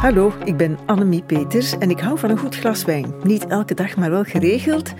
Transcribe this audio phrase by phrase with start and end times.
[0.00, 3.14] Hallo, ik ben Annemie Peters en ik hou van een goed glas wijn.
[3.22, 4.92] Niet elke dag, maar wel geregeld.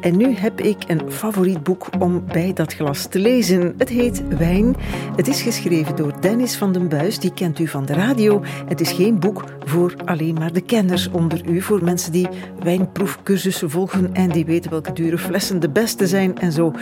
[0.00, 3.74] En nu heb ik een favoriet boek om bij dat glas te lezen.
[3.78, 4.76] Het heet Wijn.
[5.16, 8.42] Het is geschreven door Dennis van den Buis, die kent u van de radio.
[8.66, 12.28] Het is geen boek voor alleen maar de kenners onder u, voor mensen die
[12.62, 16.72] wijnproefcursussen volgen en die weten welke dure flessen de beste zijn en zo.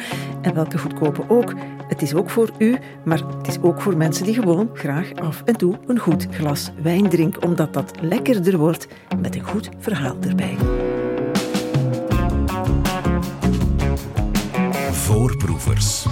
[0.40, 1.54] En welke goedkope ook.
[1.88, 5.42] Het is ook voor u, maar het is ook voor mensen die gewoon graag af
[5.44, 8.86] en toe een goed glas wijn drinken, omdat dat lekkerder wordt
[9.20, 10.56] met een goed verhaal erbij.
[14.92, 16.04] Voorproevers.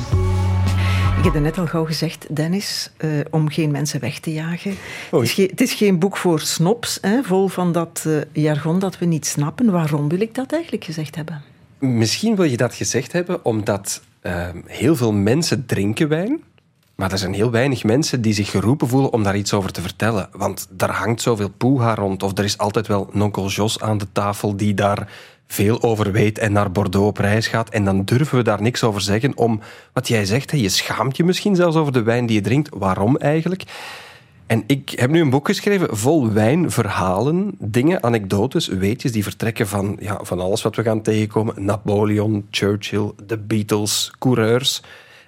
[1.18, 4.74] Ik heb het net al gauw gezegd, Dennis, uh, om geen mensen weg te jagen.
[5.10, 8.78] Het is, geen, het is, geen, boek voor snobs, hè, vol van dat uh, jargon
[8.78, 9.70] dat we niet snappen.
[9.70, 11.42] Waarom wil ik dat eigenlijk gezegd hebben?
[11.78, 16.42] Misschien wil je dat gezegd hebben omdat uh, heel veel mensen drinken wijn.
[16.94, 19.80] Maar er zijn heel weinig mensen die zich geroepen voelen om daar iets over te
[19.80, 20.28] vertellen.
[20.32, 22.22] Want daar hangt zoveel poeha rond.
[22.22, 25.08] Of er is altijd wel nonkel Jos aan de tafel die daar
[25.46, 27.68] veel over weet en naar Bordeaux op reis gaat.
[27.68, 29.60] En dan durven we daar niks over zeggen om,
[29.92, 32.68] wat jij zegt, je schaamt je misschien zelfs over de wijn die je drinkt.
[32.74, 33.64] Waarom eigenlijk?
[34.50, 39.96] En ik heb nu een boek geschreven vol wijnverhalen, dingen, anekdotes, weetjes die vertrekken van,
[40.00, 41.64] ja, van alles wat we gaan tegenkomen.
[41.64, 44.82] Napoleon, Churchill, de Beatles, coureurs.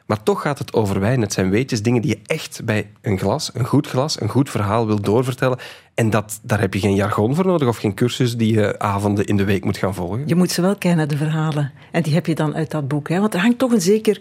[0.07, 1.21] Maar toch gaat het over wijn.
[1.21, 4.51] Het zijn weetjes, dingen die je echt bij een glas, een goed glas, een goed
[4.51, 5.59] verhaal wil doorvertellen.
[5.95, 9.25] En dat, daar heb je geen jargon voor nodig of geen cursus die je avonden
[9.25, 10.23] in de week moet gaan volgen.
[10.27, 11.73] Je moet ze wel kennen, de verhalen.
[11.91, 13.09] En die heb je dan uit dat boek.
[13.09, 13.21] Hè?
[13.21, 14.21] Want er hangt toch een zeker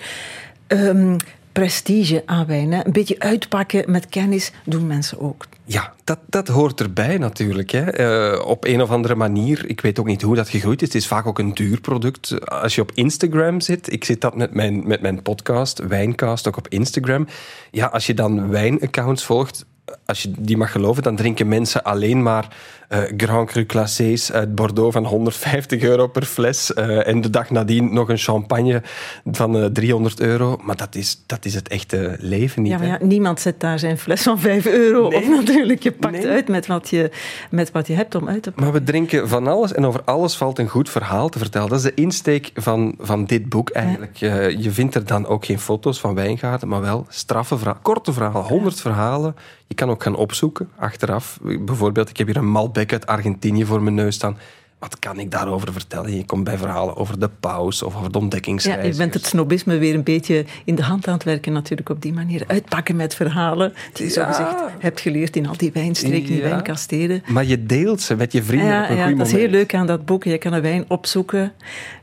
[0.68, 1.18] um,
[1.52, 2.72] prestige aan wijn.
[2.72, 2.86] Hè?
[2.86, 5.46] Een beetje uitpakken met kennis doen mensen ook.
[5.66, 7.70] Ja, dat, dat hoort erbij natuurlijk.
[7.70, 8.00] Hè.
[8.34, 9.70] Uh, op een of andere manier.
[9.70, 10.88] Ik weet ook niet hoe dat gegroeid is.
[10.88, 12.50] Het is vaak ook een duur product.
[12.50, 16.58] Als je op Instagram zit, ik zit dat met mijn, met mijn podcast, Wijncast, ook
[16.58, 17.28] op Instagram.
[17.72, 19.66] Ja, als je dan wijnaccounts volgt,
[20.06, 22.56] als je die mag geloven, dan drinken mensen alleen maar
[22.94, 26.72] uh, Grand Cru Classés uit Bordeaux van 150 euro per fles.
[26.76, 28.82] Uh, en de dag nadien nog een champagne
[29.26, 30.58] van uh, 300 euro.
[30.64, 32.72] Maar dat is, dat is het echte leven niet.
[32.72, 35.18] Ja, maar ja, niemand zet daar zijn fles van 5 euro nee.
[35.18, 35.84] op natuurlijk.
[35.84, 36.28] Je pakt nee.
[36.28, 37.12] uit met wat, je,
[37.50, 38.64] met wat je hebt om uit te pakken.
[38.64, 41.70] Maar we drinken van alles en over alles valt een goed verhaal te vertellen.
[41.70, 44.18] Dat is de insteek van, van dit boek eigenlijk.
[44.18, 44.42] Ja.
[44.42, 48.48] je vindt er dan ook geen foto's van wijngaarden, maar wel straffe verhalen, korte verhalen,
[48.48, 48.82] 100 ja.
[48.82, 49.36] verhalen.
[49.68, 51.40] Je kan ook gaan opzoeken achteraf.
[51.42, 54.38] Bijvoorbeeld, ik heb hier een Malbec uit Argentinië voor mijn neus staan.
[54.82, 56.16] Wat kan ik daarover vertellen?
[56.16, 58.84] Je komt bij verhalen over de paus of over de ontdekkingsreis.
[58.84, 61.90] Ja, je bent het snobisme weer een beetje in de hand aan het werken natuurlijk
[61.90, 62.44] op die manier.
[62.48, 64.14] Uitpakken met verhalen die je ja.
[64.14, 66.28] zo gezegd hebt geleerd in al die wijnstreken, ja.
[66.28, 67.24] die wijnkastelen.
[67.28, 69.36] Maar je deelt ze met je vrienden ja, op een ja, goed dat moment.
[69.36, 70.24] is heel leuk aan dat boek.
[70.24, 71.54] Je kan een wijn opzoeken,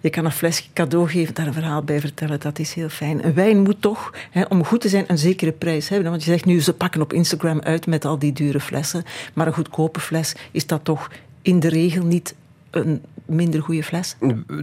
[0.00, 2.40] je kan een flesje cadeau geven, daar een verhaal bij vertellen.
[2.40, 3.26] Dat is heel fijn.
[3.26, 6.10] Een wijn moet toch, hè, om goed te zijn, een zekere prijs hebben.
[6.10, 9.04] Want je zegt nu, ze pakken op Instagram uit met al die dure flessen.
[9.34, 11.10] Maar een goedkope fles is dat toch
[11.42, 12.34] in de regel niet
[12.70, 14.16] een minder goede fles?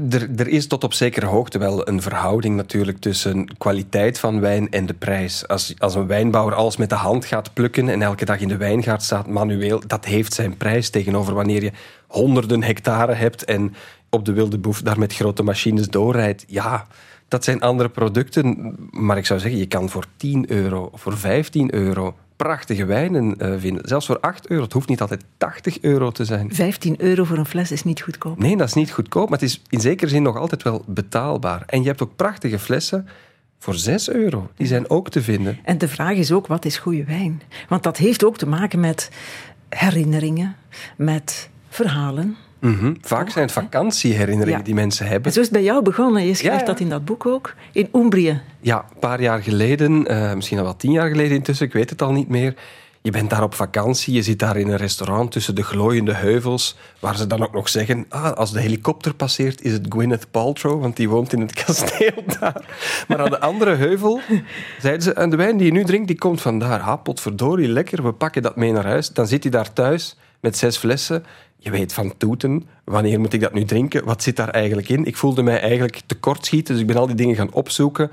[0.10, 4.72] Er, er, is tot op zekere hoogte wel een verhouding natuurlijk tussen kwaliteit van wijn
[4.72, 5.48] en de prijs.
[5.48, 8.58] Als, als een wijnbouwer alles met de hand gaat plukken en elke dag in de
[8.58, 11.72] wijngaard staat manueel, dat heeft zijn prijs tegenover wanneer je
[12.08, 13.76] honderden hectare hebt en
[14.10, 16.46] op de wilde boef daar met grote machines doorrijdt.
[16.48, 16.88] Ja,
[17.28, 18.76] dat zijn andere producten.
[18.92, 23.54] Maar ik zou zeggen, je kan voor 10 euro voor 15 euro prachtige wijnen uh,
[23.58, 23.88] vinden.
[23.88, 24.64] Zelfs voor 8 euro.
[24.64, 26.54] Het hoeft niet altijd 80 euro te zijn.
[26.54, 28.38] 15 euro voor een fles is niet goedkoop.
[28.38, 31.64] Nee, dat is niet goedkoop, maar het is in zekere zin nog altijd wel betaalbaar.
[31.66, 33.08] En je hebt ook prachtige flessen
[33.60, 34.50] voor 6 euro.
[34.56, 35.60] Die zijn ook te vinden.
[35.64, 37.42] En de vraag is ook, wat is goede wijn?
[37.70, 39.12] Want dat heeft ook te maken met
[39.70, 40.56] herinneringen,
[40.98, 42.36] met verhalen.
[42.66, 42.98] Mm -hmm.
[43.02, 44.66] Vaak zijn het vakantieherinneringen ja.
[44.66, 45.26] die mensen hebben.
[45.26, 46.26] En zo is het bij jou begonnen.
[46.26, 46.66] Je schrijft ja.
[46.66, 47.54] dat in dat boek ook.
[47.72, 48.42] In Umbrië.
[48.60, 51.90] Ja, een paar jaar geleden, uh, misschien al wel tien jaar geleden intussen, ik weet
[51.90, 52.54] het al niet meer.
[53.02, 56.78] Je bent daar op vakantie, je zit daar in een restaurant tussen de glooiende heuvels,
[57.00, 60.82] waar ze dan ook nog zeggen, ah, als de helikopter passeert is het Gwyneth Paltrow,
[60.82, 62.66] want die woont in het kasteel daar.
[63.08, 64.20] Maar aan de andere heuvel
[64.82, 66.80] zeiden ze, en de wijn die je nu drinkt, die komt vandaar.
[66.80, 69.10] Ah, potverdorie, lekker, we pakken dat mee naar huis.
[69.10, 70.16] Dan zit hij daar thuis
[70.46, 71.24] met zes flessen
[71.66, 74.06] je weet van toeten, wanneer moet ik dat nu drinken?
[74.06, 75.06] Wat zit daar eigenlijk in?
[75.06, 78.12] Ik voelde mij eigenlijk tekortschieten, dus ik ben al die dingen gaan opzoeken.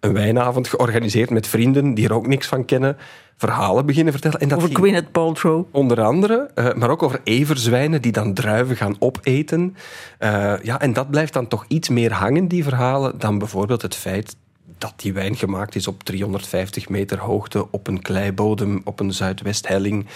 [0.00, 2.96] Een wijnavond georganiseerd met vrienden die er ook niks van kennen.
[3.36, 4.40] Verhalen beginnen vertellen.
[4.40, 5.64] En dat over Gwyneth Paltrow.
[5.70, 9.76] Onder andere, uh, maar ook over everzwijnen die dan druiven gaan opeten.
[10.18, 13.94] Uh, ja, en dat blijft dan toch iets meer hangen, die verhalen, dan bijvoorbeeld het
[13.94, 14.36] feit
[14.78, 20.06] dat die wijn gemaakt is op 350 meter hoogte, op een kleibodem, op een zuidwesthelling.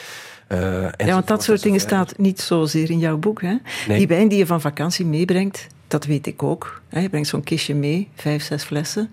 [0.53, 3.43] Uh, ja, want dat soort dingen staat niet zozeer in jouw boek.
[3.43, 3.57] Hè?
[3.89, 3.99] Nee.
[3.99, 6.83] Die wijn die je van vakantie meebrengt, Dat weet ik ook.
[6.91, 9.11] Je brengt zo'n kistje mee, vijf, zes flessen.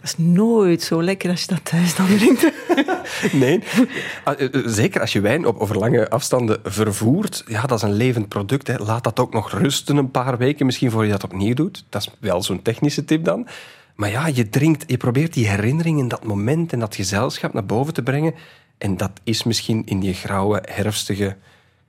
[0.00, 2.50] Dat is nooit zo lekker als je dat thuis dan drinkt.
[3.32, 3.60] Nee,
[4.24, 7.44] Ah, eh, eh, zeker als je wijn op over lange afstanden vervoert.
[7.46, 8.66] Ja, dat is een levend product.
[8.66, 8.76] Hè.
[8.76, 11.84] Laat dat ook nog rusten een paar weken, misschien voor je dat opnieuw doet.
[11.88, 13.46] Dat is wel zo'n technische tip dan.
[13.94, 17.66] Maar ja, je drinkt, je probeert die herinnering in dat moment en dat gezelschap naar
[17.66, 18.34] boven te brengen.
[18.78, 21.36] En dat is misschien in die grauwe, herfstige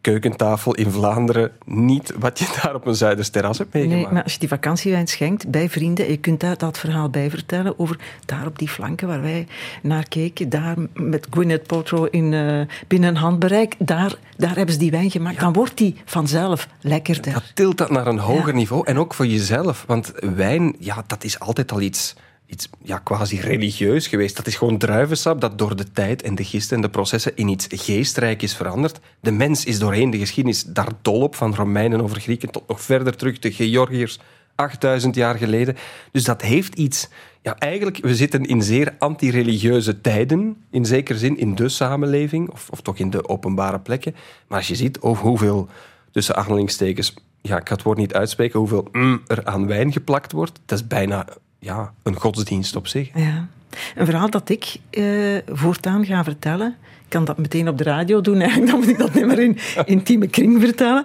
[0.01, 4.03] keukentafel in Vlaanderen niet wat je daar op een Zuiders terras hebt meegemaakt.
[4.03, 7.30] Nee, maar als je die vakantiewijn schenkt bij vrienden, je kunt daar dat verhaal bij
[7.30, 9.47] vertellen over daar op die flanken waar wij
[9.81, 14.92] naar keken, daar met Gwyneth Paltrow in, uh, binnen handbereik, daar, daar hebben ze die
[14.92, 15.39] wijn gemaakt.
[15.39, 17.33] Dan wordt die vanzelf lekkerder.
[17.33, 19.83] Dat tilt dat naar een hoger niveau en ook voor jezelf.
[19.88, 22.15] Want wijn, ja, dat is altijd al iets
[22.49, 24.35] iets ja, quasi religieus geweest.
[24.35, 27.47] Dat is gewoon druivensap dat door de tijd en de gisten en de processen in
[27.47, 28.99] iets geestrijk is veranderd.
[29.19, 32.81] De mens is doorheen de geschiedenis daar dol op, van Romeinen over Grieken tot nog
[32.81, 34.19] verder terug, de Georgiërs,
[34.55, 35.75] 8000 jaar geleden.
[36.11, 37.09] Dus dat heeft iets...
[37.41, 42.69] Ja, eigenlijk, we zitten in zeer anti-religieuze tijden, in zekere zin, in de samenleving, of,
[42.69, 44.15] of toch in de openbare plekken.
[44.47, 45.69] Maar als je ziet over hoeveel,
[46.11, 50.31] tussen aanhalingstekens, ja, ik ga het woord niet uitspreken, hoeveel mm er aan wijn geplakt
[50.31, 51.25] wordt, dat is bijna
[51.59, 53.09] ja, een godsdienst op zich.
[53.13, 53.47] Ja.
[53.95, 55.03] Een verhaal dat ik eh,
[55.47, 58.97] voortaan ga vertellen, ik kan dat meteen op de radio doen, eigenlijk, dan moet ik
[58.97, 61.03] dat niet meer in intieme kring vertellen.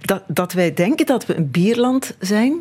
[0.00, 2.54] Dat, dat wij denken dat we een bierland zijn,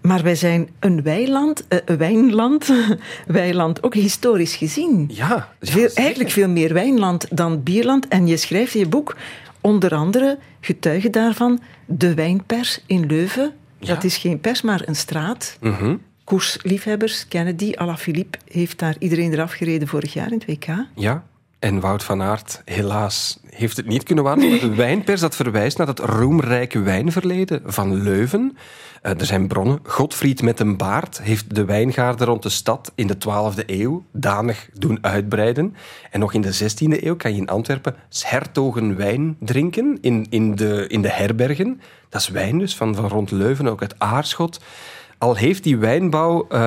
[0.00, 2.72] maar wij zijn een weiland, uh, een wijnland,
[3.26, 5.10] weiland, ook historisch gezien.
[5.12, 8.08] Ja, ja veel, eigenlijk veel meer wijnland dan bierland.
[8.08, 9.16] En je schrijft in je boek
[9.60, 13.52] onder andere, getuige daarvan, de wijnpers in Leuven.
[13.78, 13.94] Ja.
[13.94, 15.56] Dat is geen pers, maar een straat.
[15.60, 17.96] Mm -hmm koersliefhebbers kennen die.
[17.96, 20.66] Philippe heeft daar iedereen eraf gereden vorig jaar in het WK.
[20.94, 21.24] Ja,
[21.58, 24.60] en Wout van Aert, helaas, heeft het niet kunnen waarnemen.
[24.70, 28.56] De wijnpers dat verwijst naar het roemrijke wijnverleden van Leuven.
[29.02, 29.78] Uh, er zijn bronnen.
[29.82, 34.68] Godfried met een baard heeft de wijngaarden rond de stad in de 12e eeuw danig
[34.74, 35.76] doen uitbreiden.
[36.10, 40.54] En nog in de 16e eeuw kan je in Antwerpen hertogen wijn drinken in, in,
[40.54, 41.80] de, in de herbergen.
[42.08, 44.60] Dat is wijn dus, van, van rond Leuven, ook uit Aarschot
[45.20, 46.58] al heeft die wijnbouw, uh,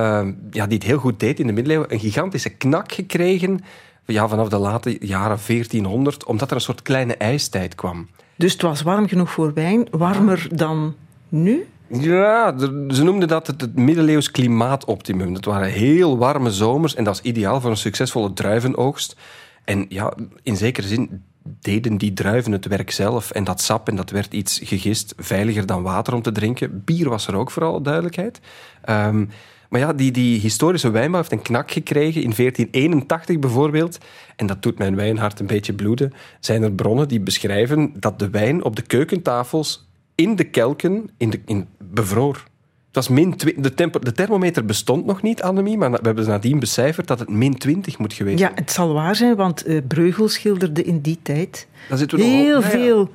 [0.52, 3.60] ja, die het heel goed deed in de middeleeuwen, een gigantische knak gekregen
[4.06, 8.08] ja, vanaf de late jaren 1400, omdat er een soort kleine ijstijd kwam.
[8.36, 10.96] Dus het was warm genoeg voor wijn, warmer dan
[11.30, 11.68] nu?
[11.88, 12.58] Ja,
[12.90, 15.34] ze noemden dat het, het middeleeuws klimaatoptimum.
[15.34, 19.16] Dat waren heel warme zomers en dat is ideaal voor een succesvolle druivenoogst.
[19.64, 20.14] En ja,
[20.44, 23.32] in zekere zin deden die druiven het werk zelf.
[23.32, 26.84] En dat sap, en dat werd iets gegist, veiliger dan water om te drinken.
[26.86, 28.40] Bier was er ook, vooral duidelijkheid.
[28.90, 29.30] Um,
[29.74, 32.22] maar ja, die, die historische wijnbouw heeft een knak gekregen.
[32.22, 33.98] In 1481 bijvoorbeeld,
[34.36, 38.30] en dat doet mijn wijnhart een beetje bloeden, zijn er bronnen die beschrijven dat de
[38.30, 42.44] wijn op de keukentafels in de kelken in de, in, bevroor.
[42.94, 47.08] Het was min de, de, thermometer bestond nog niet, Annemie, maar we hebben nadien becijferd
[47.08, 48.52] dat het min 20 moet geweest zijn.
[48.52, 51.68] Ja, het zal waar zijn, want uh, Breugel schilderde in die tijd
[52.08, 53.12] heel veel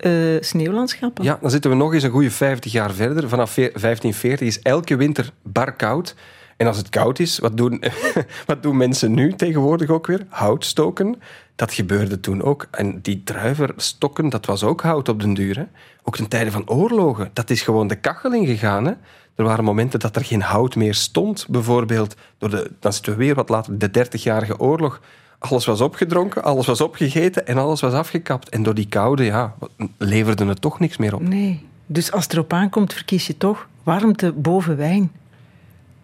[0.00, 1.24] uh, sneeuwlandschappen.
[1.24, 3.28] Ja, dan zitten we nog eens een goede 50 jaar verder.
[3.28, 6.14] Vanaf 1540 is elke winter bar koud.
[6.56, 7.82] En als het koud is, wat doen,
[8.46, 10.26] wat doen mensen nu tegenwoordig ook weer?
[10.28, 11.20] Hout stoken.
[11.56, 12.66] Dat gebeurde toen ook.
[12.70, 15.56] En die druiverstokken, dat was ook hout op den duur.
[15.56, 15.64] Hè?
[16.02, 17.30] Ook ten tijde van oorlogen.
[17.32, 18.96] Dat is gewoon de kachel ingegaan.
[19.34, 21.46] Er waren momenten dat er geen hout meer stond.
[21.48, 25.00] Bijvoorbeeld, door de, dan zitten we weer wat later, de Dertigjarige Oorlog.
[25.38, 28.48] Alles was opgedronken, alles was opgegeten en alles was afgekapt.
[28.48, 29.54] En door die koude, ja,
[29.98, 31.22] leverde het toch niks meer op.
[31.22, 31.66] Nee.
[31.86, 35.10] Dus als het erop aankomt, verkies je toch warmte boven wijn.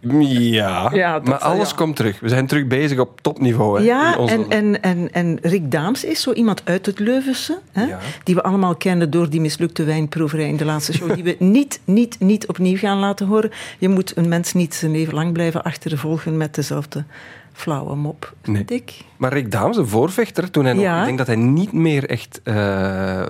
[0.00, 2.20] Ja, ja maar alles komt terug.
[2.20, 3.78] We zijn terug bezig op topniveau.
[3.78, 4.34] Hè, ja, onze...
[4.34, 7.98] en, en, en, en Rick Daams is zo iemand uit het Leuvense, hè, ja.
[8.24, 11.80] die we allemaal kennen door die mislukte wijnproeverij in de laatste show, die we niet,
[11.84, 13.50] niet, niet opnieuw gaan laten horen.
[13.78, 17.04] Je moet een mens niet zijn leven lang blijven achtervolgen met dezelfde
[17.52, 18.64] flauwe mop, nee.
[18.64, 19.00] ik.
[19.16, 22.40] Maar Rick Daams, een voorvechter, toen hij nog, ik denk dat hij niet meer echt,
[22.44, 23.22] uh,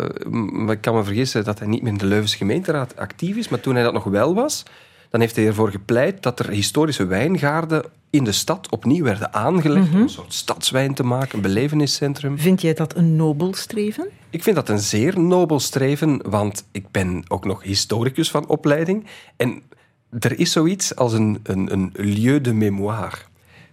[0.69, 3.61] ik kan me vergissen dat hij niet meer in de Leuvense gemeenteraad actief is, maar
[3.61, 4.65] toen hij dat nog wel was,
[5.11, 9.87] dan heeft hij ervoor gepleit dat er historische wijngaarden in de stad opnieuw werden aangelegd
[9.87, 10.03] om mhm.
[10.03, 12.39] een soort stadswijn te maken, een beleveniscentrum.
[12.39, 14.09] Vind jij dat een nobel streven?
[14.31, 19.07] Ik vind dat een zeer nobel streven, want ik ben ook nog historicus van opleiding.
[19.37, 19.63] En
[20.19, 23.17] er is zoiets als een, een, een lieu de mémoire.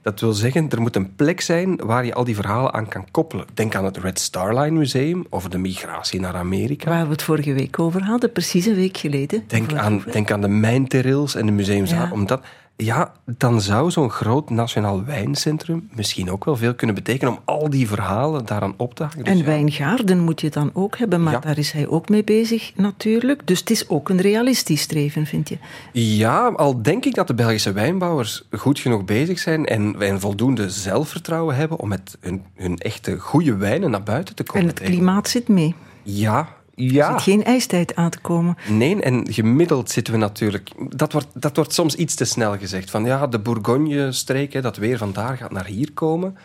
[0.06, 3.06] Dat wil zeggen, er moet een plek zijn waar je al die verhalen aan kan
[3.12, 3.46] koppelen.
[3.54, 6.90] Denk aan het Red Star Line Museum of de migratie naar Amerika.
[6.90, 9.44] Waar we het vorige week over hadden, precies een week geleden.
[9.48, 11.90] Denk, aan, denk aan de mijnterrils en de museums.
[11.90, 12.10] Ja.
[12.12, 12.42] Omdat
[12.78, 17.70] Ja, dan zou zo'n groot nationaal wijncentrum misschien ook wel veel kunnen betekenen om al
[17.70, 19.24] die verhalen daaraan op te hangen.
[19.24, 19.44] Dus en ja.
[19.44, 21.40] wijngaarden moet je dan ook hebben, maar Ja.
[21.40, 23.48] daar is hij ook mee bezig natuurlijk.
[23.48, 25.58] Dus het is ook een realistisch streven, vind je?
[25.92, 30.70] Ja, al denk ik dat de Belgische wijnbouwers goed genoeg bezig zijn en, en voldoende
[30.70, 34.62] zelfvertrouwen hebben om met hun, hun echte goede wijnen naar buiten te komen.
[34.62, 35.76] En het klimaat zit mee.
[36.04, 37.12] Ja, Er ja.
[37.12, 38.58] zit geen ijstijd aan te komen.
[38.68, 40.70] Nee, en gemiddeld zitten we natuurlijk...
[40.90, 42.90] Dat wordt, dat wordt soms iets te snel gezegd.
[42.90, 46.38] Van ja, de Bourgogne-streek, dat weer vandaar gaat naar hier komen.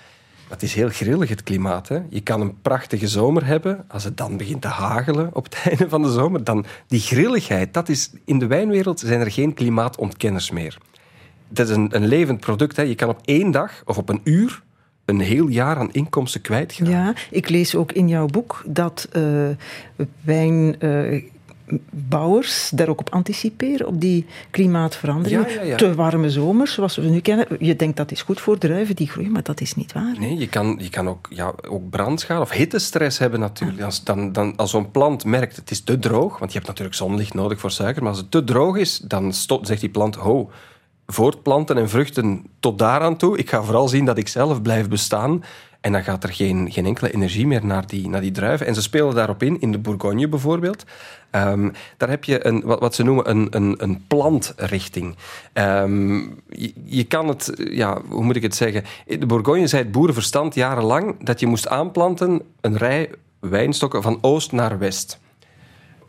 [0.49, 1.89] Dat is heel grillig, het klimaat.
[1.89, 1.99] Hè.
[2.09, 3.85] Je kan een prachtige zomer hebben.
[3.89, 7.75] Als het dan begint te hagelen op het einde van de zomer, dan die grilligheid,
[7.75, 8.11] dat is...
[8.25, 10.79] In de wijnwereld zijn er geen klimaatontkenners meer.
[11.49, 12.77] Dat is een, een levend product.
[12.77, 12.83] Hè.
[12.83, 14.63] Je kan op één dag of op een uur
[15.11, 16.88] een heel jaar aan inkomsten kwijtgaan.
[16.88, 19.49] Ja, ik lees ook in jouw boek dat eh
[20.21, 25.49] wijnbouwers daar ook op anticiperen, op die klimaatverandering.
[25.49, 25.76] Ja, ja, ja.
[25.76, 27.47] Te warme zomers, zoals we nu kennen.
[27.59, 30.17] Je denkt dat is goed voor druiven die groeien, maar dat is niet waar.
[30.19, 33.83] Nee, je kan, je kan ook, ja, ook brandschade of hittestress hebben natuurlijk.
[33.83, 36.97] Als, dan, dan, als zo'n plant merkt het is te droog, want je hebt natuurlijk
[36.97, 40.14] zonlicht nodig voor suiker, maar als het te droog is, dan stopt, zegt die plant,
[40.14, 40.50] ho,
[41.12, 43.38] voortplanten en vruchten tot daaraan toe.
[43.38, 45.43] Ik ga vooral zien dat ik zelf blijf bestaan.
[45.81, 48.67] En dan gaat er geen, geen enkele energie meer naar die, naar die druiven.
[48.67, 50.85] En ze spelen daarop in, in de Bourgogne bijvoorbeeld.
[51.31, 55.17] Ehm, daar heb je een, wat, wat ze noemen een, een, een plantrichting.
[55.52, 58.85] Ehm, je, je kan het, ja, hoe moet ik het zeggen?
[59.07, 64.52] De Bourgogne zei het boerenverstand jarenlang dat je moest aanplanten een rij wijnstokken van oost
[64.52, 65.19] naar west.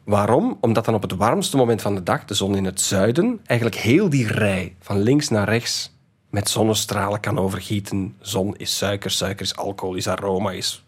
[0.03, 0.57] Waarom?
[0.61, 3.79] Omdat dan op het warmste moment van de dag, de zon in het zuiden, eigenlijk
[3.79, 5.95] heel die rij van links naar rechts
[6.29, 8.15] met zonnestralen kan overgieten.
[8.19, 10.51] Zon is suiker, suiker is alcohol, is aroma.
[10.51, 10.85] Is...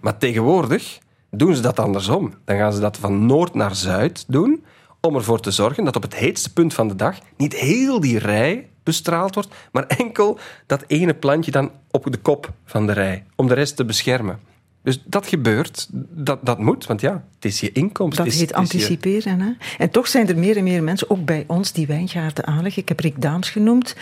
[0.00, 0.98] Maar tegenwoordig
[1.30, 2.34] doen ze dat andersom.
[2.44, 4.64] Dan gaan ze dat van noord naar zuid doen,
[5.00, 8.18] om ervoor te zorgen dat op het heetste punt van de dag niet heel die
[8.18, 13.24] rij bestraald wordt, maar enkel dat ene plantje dan op de kop van de rij,
[13.36, 14.40] om de rest te beschermen.
[14.84, 18.16] Dus dat gebeurt, dat, dat moet, want ja, het is je inkomst.
[18.16, 19.40] Dat is- heet je- anticiperen.
[19.40, 19.50] Hè?
[19.78, 22.82] En toch zijn er meer en meer mensen, ook bij ons, die wijngaarden aanleggen.
[22.82, 23.96] Ik heb Rick Daams genoemd.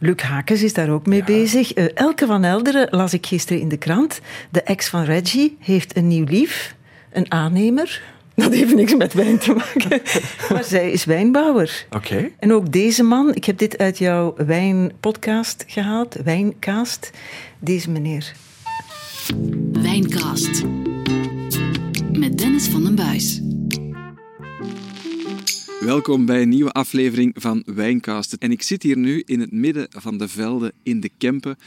[0.00, 1.72] Luc Hakens is daar ook mee bezig.
[1.72, 4.20] Eh, Elke van Elderen las ik gisteren in de krant.
[4.50, 6.74] De ex van Reggie heeft een nieuw lief,
[7.12, 8.02] een aannemer.
[8.34, 10.00] Dat heeft niks met wijn te maken.
[10.52, 11.86] maar zij is wijnbouwer.
[11.90, 12.28] Oké.
[12.38, 17.10] En ook deze man, ik heb dit uit jouw wijnpodcast gehaald, Wijncast.
[17.58, 18.32] Deze meneer.
[19.72, 20.64] Wijncast.
[22.12, 23.40] Met Dennis van den Buis.
[25.80, 28.32] Welkom bij een nieuwe aflevering van Wijncast.
[28.32, 31.58] En ik zit hier nu in het midden van de velden in de Kempen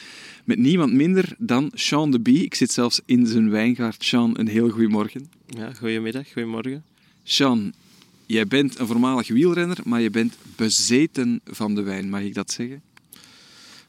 [0.46, 2.44] met niemand minder dan Sean de Bie.
[2.44, 4.04] Ik zit zelfs in zijn wijngaard.
[4.04, 5.30] Sean, een heel goedemorgen.
[5.48, 6.84] Ja, goedemiddag, goedemorgen.
[7.24, 7.74] Sean,
[8.26, 12.10] jij bent een voormalig wielrenner, maar je bent bezeten van de wijn.
[12.10, 12.82] Mag ik dat zeggen?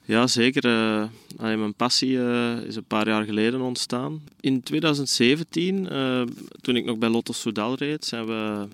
[0.06, 0.64] Ja, zeker.
[0.64, 4.20] eh, mijn passie eh, is een paar jaar geleden ontstaan.
[4.40, 6.22] In 2017, eh,
[6.60, 8.66] toen ik nog bij Lotto Soudal reed, zijn we,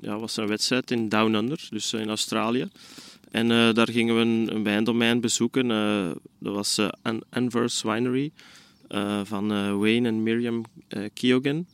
[0.00, 2.68] ja, was een wedstrijd in Down Under, dus in Australië.
[3.30, 5.68] En daar gingen we een, wijndomein bezoeken.
[6.38, 8.30] dat was An- Anvers Winery
[9.24, 10.64] van Wayne en Miriam
[11.14, 11.66] Keogan.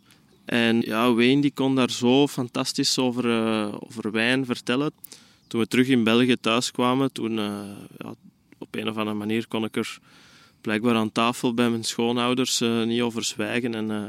[0.44, 3.24] En ja, Wayne die kon daar zo fantastisch over,
[3.86, 4.90] over wijn vertellen.
[5.46, 7.32] Toen we terug in België thuis kwamen, toen
[7.98, 8.14] ja,
[8.72, 9.98] op een of andere manier kon ik er
[10.60, 13.74] blijkbaar aan tafel bij mijn schoonouders eh, niet over zwijgen.
[13.74, 14.02] En eh,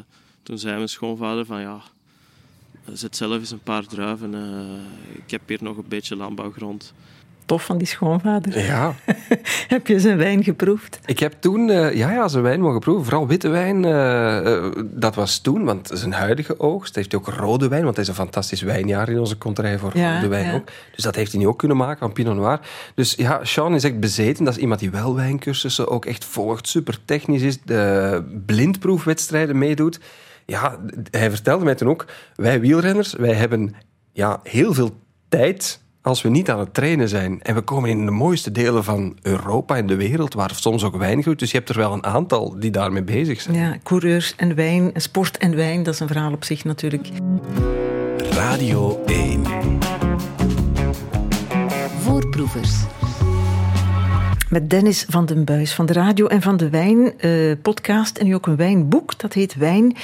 [0.43, 1.81] toen zei mijn schoonvader van ja,
[2.91, 4.33] zet zelf eens een paar druiven.
[4.33, 6.93] eh, ik heb hier nog een beetje landbouwgrond.
[7.45, 8.65] Tof van die schoonvader.
[8.65, 8.93] Ja,
[9.67, 10.99] Heb je zijn wijn geproefd?
[11.05, 13.03] ik heb toen eh, ja, ja, zijn wijn mogen proeven.
[13.03, 16.95] Vooral witte wijn, eh, eh, dat was toen, want zijn huidige oogst.
[16.95, 19.91] Heeft hij ook rode wijn, want het is een fantastisch wijnjaar in onze konterij voor
[19.97, 20.53] Ja, rode wijn ja.
[20.53, 20.67] ook.
[20.95, 22.59] Dus dat heeft hij nu ook kunnen maken van Pinot Noir.
[22.95, 24.45] Dus ja, Sean is echt bezeten.
[24.45, 29.99] Dat is iemand die wel wijncursussen ook echt volgt, super technisch is, de blindproefwedstrijden meedoet.
[30.45, 30.79] Ja,
[31.11, 33.75] hij vertelde mij toen ook, wij wielrenners, wij hebben
[34.11, 34.91] ja, heel veel
[35.29, 37.41] tijd als we niet aan het trainen zijn.
[37.41, 40.95] En we komen in de mooiste delen van Europa en de wereld, waar soms ook
[40.95, 41.39] wijn groeit.
[41.39, 43.55] Dus je hebt er wel een aantal die daarmee bezig zijn.
[43.55, 47.09] Ja, coureurs en wijn, sport en wijn, dat is een verhaal op zich natuurlijk.
[48.17, 49.43] Radio 1.
[51.99, 52.85] Voorproevers.
[54.53, 57.31] Met Dennis van den Buis van de Radio en van de Wijn eh,
[57.61, 59.19] podcast en nu ook een wijnboek.
[59.19, 59.95] Dat heet Wijn,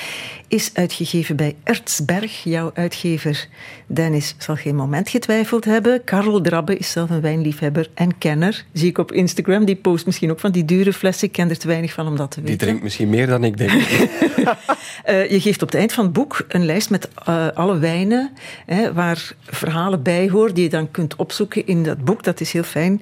[0.48, 2.44] is uitgegeven bij Ertsberg.
[2.44, 3.48] Jouw uitgever
[3.88, 6.04] Dennis zal geen moment getwijfeld hebben.
[6.04, 8.66] Karel Drabbe is zelf een wijnliefhebber en kenner.
[8.74, 9.66] Zie ik op Instagram.
[9.66, 11.28] Die post misschien ook van die dure flessen.
[11.28, 12.58] Ik ken er te weinig van om dat te weten.
[12.58, 13.72] Die drinkt misschien meer dan ik denk.
[13.72, 18.32] uh, je geeft op het eind van het boek een lijst met uh, alle wijnen
[18.66, 22.24] hè, waar verhalen bij horen die je dan kunt opzoeken in dat boek.
[22.24, 23.02] Dat is heel fijn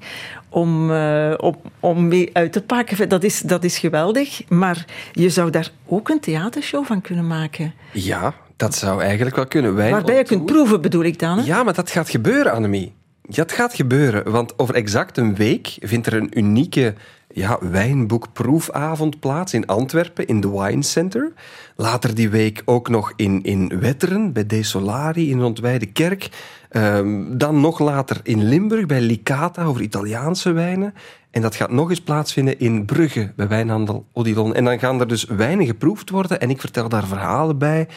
[0.49, 3.09] om, uh, om, om mee uit te pakken.
[3.09, 4.41] Dat is, dat is geweldig.
[4.49, 7.73] Maar je zou daar ook een theatershow van kunnen maken.
[7.93, 9.75] Ja, dat zou eigenlijk wel kunnen.
[9.75, 11.37] Wijn Waarbij je kunt proeven, bedoel ik dan.
[11.37, 11.45] Hè?
[11.45, 12.93] Ja, maar dat gaat gebeuren, Annemie.
[13.21, 16.93] Dat gaat gebeuren, want over exact een week vindt er een unieke
[17.37, 21.33] ja, wijnboekproefavond plaats in Antwerpen, in de Wine Center.
[21.75, 26.29] Later die week ook nog in, in Wetteren, bij De Solari, in Rondwijde Kerk.
[26.71, 30.93] Um, dan nog later in Limburg, bij Licata, over Italiaanse wijnen.
[31.31, 34.53] En dat gaat nog eens plaatsvinden in Brugge, bij wijnhandel Odilon.
[34.53, 37.87] En dan gaan er dus wijnen geproefd worden en ik vertel daar verhalen bij.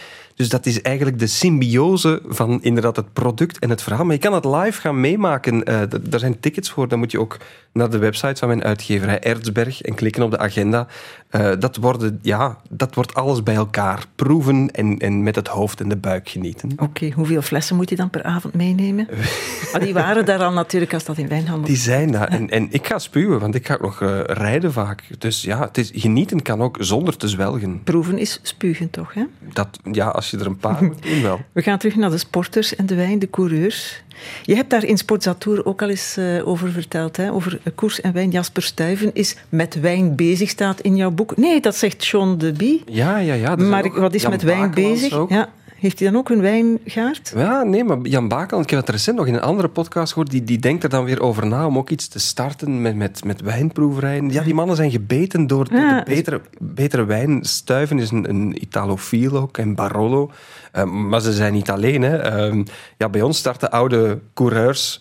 [0.40, 4.04] Dus dat is eigenlijk de symbiose van inderdaad het product en het verhaal.
[4.04, 5.70] Maar je kan het live gaan meemaken.
[5.70, 6.88] Uh, daar zijn tickets voor.
[6.88, 7.36] Dan moet je ook
[7.72, 10.86] naar de website van mijn uitgeverij Erzberg en klikken op de agenda.
[11.30, 14.04] Uh, dat, worden, ja, dat wordt alles bij elkaar.
[14.14, 16.70] Proeven en, en met het hoofd en de buik genieten.
[16.72, 19.08] Oké, okay, hoeveel flessen moet je dan per avond meenemen?
[19.72, 22.28] ah, die waren daar al natuurlijk als dat in wijnhandel Die zijn daar.
[22.28, 25.02] En, en ik ga spuwen, want ik ga ook nog uh, rijden vaak.
[25.18, 27.82] Dus ja, het is, genieten kan ook zonder te zwelgen.
[27.82, 29.24] Proeven is spugen toch, hè?
[29.52, 31.40] Dat, ja, als je er een paar moet doen wel.
[31.52, 34.02] We gaan terug naar de sporters en de wijn, de coureurs.
[34.42, 37.32] Je hebt daar in Sportzatour ook al eens uh, over verteld, hè?
[37.32, 38.30] over koers en wijn.
[38.30, 41.36] Jasper Stuyven is met wijn bezig, staat in jouw boek.
[41.36, 42.82] Nee, dat zegt Sean de Bie.
[42.86, 43.56] Ja, ja, ja.
[43.56, 45.12] Maar wat is Jan met wijn Bakelans bezig?
[45.12, 45.30] ook.
[45.30, 45.48] Ja.
[45.80, 47.32] Heeft hij dan ook een wijngaard?
[47.36, 50.30] Ja, nee, maar Jan Bakel, ik heb het recent nog in een andere podcast gehoord,
[50.30, 53.24] die, die denkt er dan weer over na om ook iets te starten met, met,
[53.24, 54.30] met wijnproeverijen.
[54.30, 55.98] Ja, die mannen zijn gebeten door, Ja.
[55.98, 57.44] de betere, betere wijn.
[57.44, 60.30] Stuiven is een, een Italofiel ook, en Barolo.
[60.72, 62.02] Eh, maar ze zijn niet alleen.
[62.02, 62.16] Hè.
[62.16, 62.64] Eh,
[62.98, 65.00] ja, bij ons starten oude coureurs...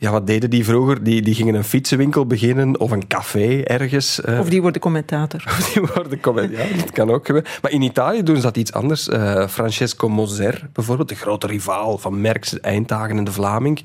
[0.00, 1.02] Ja, wat deden die vroeger?
[1.04, 4.20] Die, die gingen een fietsenwinkel beginnen of een café ergens.
[4.20, 5.42] eh, Of die worden commentator?
[5.74, 6.50] die worden comment.
[6.50, 7.50] Ja, dat kan ook gebeuren.
[7.62, 9.08] Maar in Italië doen ze dat iets anders.
[9.08, 13.84] Eh, Francesco Moser, bijvoorbeeld, de grote rivaal van Merckx, Eindhoven en de Vlaming, die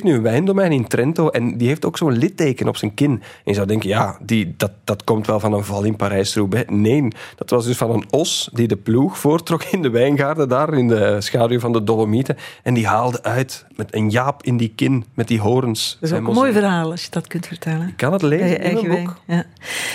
[0.00, 3.10] heeft nu een wijndomein in Trento en die heeft ook zo'n litteken op zijn kin.
[3.10, 6.70] En je zou denken, ja, die, dat, dat komt wel van een val in Parijs-Roubaix.
[6.70, 10.74] Nee, dat was dus van een os die de ploeg voortrok in de wijngaarden daar,
[10.74, 12.36] in de schaduw van de Dolomieten.
[12.62, 15.96] En die haalde uit met een jaap in die kin, met die horens.
[16.00, 17.88] Dat is ook een mooi verhaal als je dat kunt vertellen.
[17.88, 19.16] Ik kan het lezen je in boek.
[19.26, 19.44] Ja.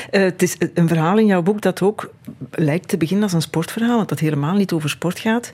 [0.10, 2.10] Eh, het is een verhaal in jouw boek dat ook
[2.52, 5.52] lijkt te beginnen als een sportverhaal, want dat helemaal niet over sport gaat.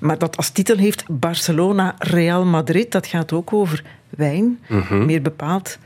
[0.00, 2.92] Maar dat als titel heeft Barcelona Real Madrid.
[2.92, 5.04] Dat gaat ook over wijn, Mhm.
[5.06, 5.78] meer bepaald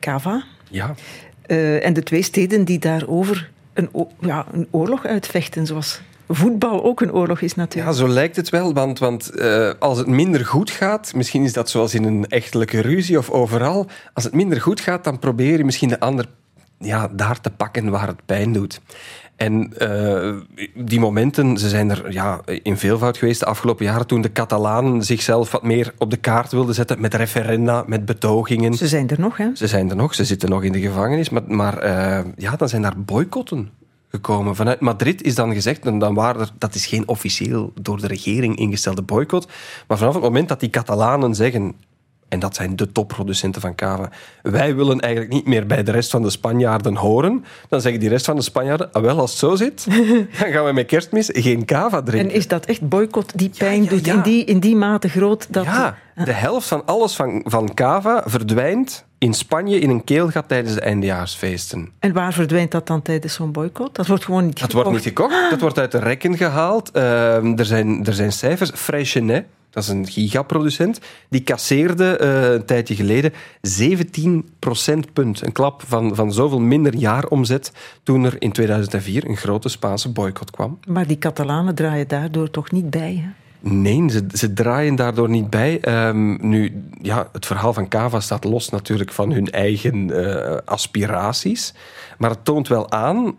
[0.00, 0.44] cava.
[0.70, 0.94] Ja.
[1.42, 3.88] Eh, en de twee steden die daarover een,
[4.20, 7.96] ja, een oorlog uitvechten, zoals voetbal ook een oorlog is Ja, natuurlijk.
[7.96, 8.72] zo lijkt het wel.
[8.72, 12.80] Want, want eh, als het minder goed gaat, misschien is dat zoals in een echtelijke
[12.80, 13.86] ruzie of overal.
[14.14, 16.26] Als het minder goed gaat, dan probeer je misschien de ander
[16.78, 18.80] ja, daar te pakken waar het pijn doet.
[19.36, 20.34] En eh,
[20.74, 25.02] die momenten, ze zijn er ja, in veelvoud geweest de afgelopen jaren toen de Catalanen
[25.02, 28.74] zichzelf wat meer op de kaart wilden zetten met referenda, met betogingen.
[28.74, 29.48] Ze zijn er nog, hè?
[29.54, 31.30] Ze zijn er nog, ze zitten nog in de gevangenis.
[31.30, 33.70] Maar, maar eh, ja, dan zijn daar boycotten
[34.16, 34.56] gekomen.
[34.56, 38.06] Vanuit Madrid is dan gezegd, en dan waren er, dat is geen officieel door de
[38.06, 39.48] regering ingestelde boycott.
[39.86, 41.74] Maar vanaf het moment dat die Catalanen zeggen,
[42.28, 44.10] en dat zijn de topproducenten van cava,
[44.42, 48.08] wij willen eigenlijk niet meer bij de rest van de Spanjaarden horen, dan zeggen die
[48.08, 49.86] rest van de Spanjaarden, ah, wel als het zo zit,
[50.40, 52.30] dan gaan we met kerstmis geen cava drinken.
[52.30, 54.14] En is dat echt boycott die pijn ja, doet ja.
[54.14, 55.64] In, die, in die mate groot dat...
[55.64, 60.74] Ja, de helft van alles van, van cava verdwijnt in Spanje in een keelgat tijdens
[60.74, 61.90] de eindejaarsfeesten.
[61.98, 63.94] En waar verdwijnt dat dan tijdens zo'n boycott?
[63.94, 66.90] Dat wordt gewoon niet Dat wordt niet gekocht, dat wordt uit de rekken gehaald.
[66.90, 68.70] Ehm, er, zijn, er zijn cijfers.
[68.74, 75.46] Freixenet, dat is een gigaproducent, die kasseerde eh, een tijdje geleden 17 procentpunt.
[75.46, 80.50] Een klap van, van zoveel minder jaaromzet toen er in 2004 een grote Spaanse boycott
[80.50, 80.78] kwam.
[80.88, 83.44] Maar die Catalanen draaien daardoor toch niet bij, hè?
[83.68, 85.80] Nee, ze, draaien daardoor niet bij.
[85.80, 91.74] Ehm, nu, ja, het verhaal van Cava staat los natuurlijk van hun eigen eh, aspiraties.
[92.18, 93.34] Maar het toont wel aan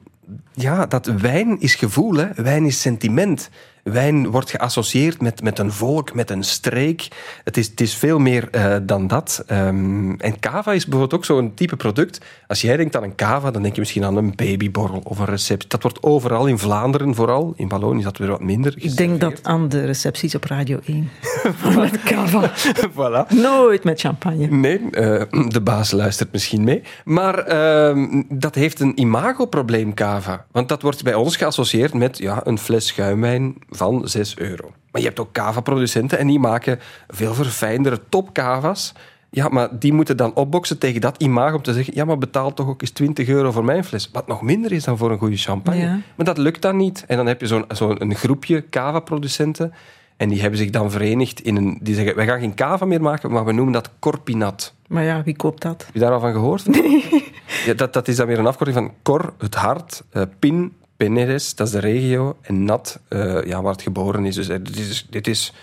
[0.53, 2.27] ja, dat wijn is gevoel, hè?
[2.35, 3.49] wijn is sentiment.
[3.91, 7.07] Wijn wordt geassocieerd met, met een volk, met een streek.
[7.43, 9.43] Het is, het is veel meer eh, dan dat.
[9.47, 12.25] Ehm, en cava is bijvoorbeeld ook zo'n type product.
[12.47, 15.25] Als jij denkt aan een cava, dan denk je misschien aan een babyborrel of een
[15.25, 15.69] recept.
[15.69, 17.53] Dat wordt overal in Vlaanderen vooral.
[17.55, 18.73] In Wallonië is dat weer wat minder.
[18.77, 21.09] Ik denk dat aan de recepties op Radio 1.
[21.75, 22.51] met cava.
[22.97, 23.33] voilà.
[23.33, 24.47] Nooit met champagne.
[24.47, 26.81] Nee, uh, de baas luistert misschien mee.
[27.03, 30.45] Maar uh, dat heeft een imagoprobleem, cava.
[30.51, 34.71] Want dat wordt bij ons geassocieerd met ja, een fles schuimwijn van 6 euro.
[34.91, 38.93] Maar je hebt ook cava-producenten en die maken veel verfijndere top-cava's.
[39.29, 42.53] Ja, maar die moeten dan opboksen tegen dat imago om te zeggen: ja, maar betaal
[42.53, 44.09] toch ook eens 20 euro voor mijn fles.
[44.11, 45.81] Wat nog minder is dan voor een goede champagne.
[45.81, 45.99] Ja.
[46.15, 47.03] Maar dat lukt dan niet.
[47.07, 49.73] En dan heb je zo'n zo'n groepje cava-producenten.
[50.17, 51.77] En die hebben zich dan verenigd in een.
[51.81, 54.73] Die zeggen: wij gaan geen cava meer maken, maar we noemen dat corpinat.
[54.87, 55.83] Maar ja, wie koopt dat?
[55.85, 56.67] Heb je daar al van gehoord?
[56.67, 57.05] Nee.
[57.65, 61.55] Ja, dat, dat is dan weer een afkorting van cor, het hart, uh, pin, Peneres,
[61.55, 64.35] dat is de regio, en Nat, uh, ja, waar het geboren is.
[64.35, 65.53] Dus uh, dit is, dit is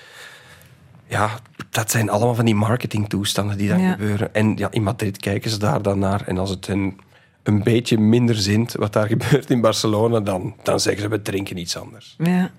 [1.07, 1.31] ja,
[1.70, 3.90] dat zijn allemaal van die marketingtoestanden die daar Ja.
[3.92, 4.35] gebeuren.
[4.35, 6.23] En ja, in Madrid kijken ze daar dan naar.
[6.27, 6.97] En als het hen
[7.42, 11.57] een beetje minder zint wat daar gebeurt in Barcelona, dan, dan zeggen ze we drinken
[11.59, 12.14] iets anders.
[12.18, 12.51] Ja.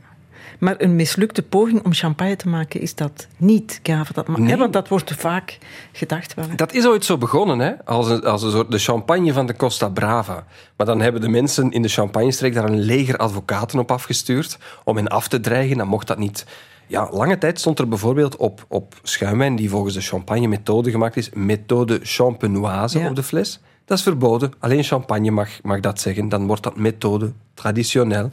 [0.59, 4.13] Maar een mislukte poging om champagne te maken is dat niet, Gave.
[4.13, 4.49] Dat Nee.
[4.49, 5.57] hè, want dat wordt vaak
[5.91, 6.49] gedacht wel.
[6.49, 6.55] hè.
[6.55, 7.71] Dat is ooit zo begonnen, hè?
[7.85, 10.45] Als, een, als een soort de champagne van de Costa Brava.
[10.77, 14.95] Maar dan hebben de mensen in de champagnestreek daar een leger advocaten op afgestuurd om
[14.95, 15.77] hen af te dreigen.
[15.77, 16.45] Dan mocht dat niet.
[16.87, 21.29] Ja, lange tijd stond er bijvoorbeeld op, op schuimwijn die volgens de champagne-methode gemaakt is,
[21.33, 23.09] methode champenoise Ja.
[23.09, 23.59] op de fles.
[23.85, 24.53] Dat is verboden.
[24.59, 26.29] Alleen champagne mag, mag dat zeggen.
[26.29, 28.31] Dan wordt dat methode traditioneel.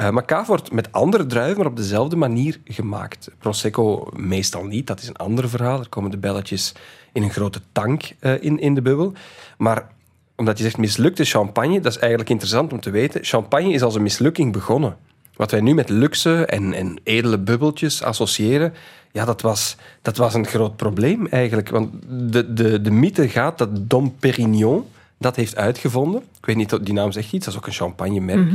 [0.00, 3.30] Eh maar wordt met andere druiven, maar op dezelfde manier gemaakt.
[3.38, 4.86] Prosecco meestal niet.
[4.86, 5.80] Dat is een ander verhaal.
[5.80, 6.74] Er komen de belletjes
[7.12, 9.12] in een grote tank eh, in, in de bubbel.
[9.58, 9.88] Maar
[10.36, 13.24] omdat je zegt mislukte champagne, dat is eigenlijk interessant om te weten.
[13.24, 14.96] Champagne is als een mislukking begonnen.
[15.36, 18.74] Wat wij nu met luxe en, en edele bubbeltjes associëren,
[19.12, 21.68] ja, dat was, dat was een groot probleem eigenlijk.
[21.68, 24.84] Want de, de, de mythe gaat dat Dom Perignon
[25.18, 26.20] dat heeft uitgevonden.
[26.20, 28.52] Ik weet niet, die naam zegt iets, dat is ook een champagnemerk.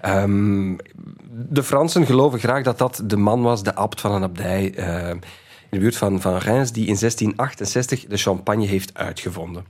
[0.00, 0.76] Ehm,
[1.30, 5.08] de Fransen geloven graag dat dat de man was, de abt van een abdij eh,
[5.08, 5.20] in
[5.70, 9.64] de buurt van, van Reims, die in 1668 de champagne heeft uitgevonden.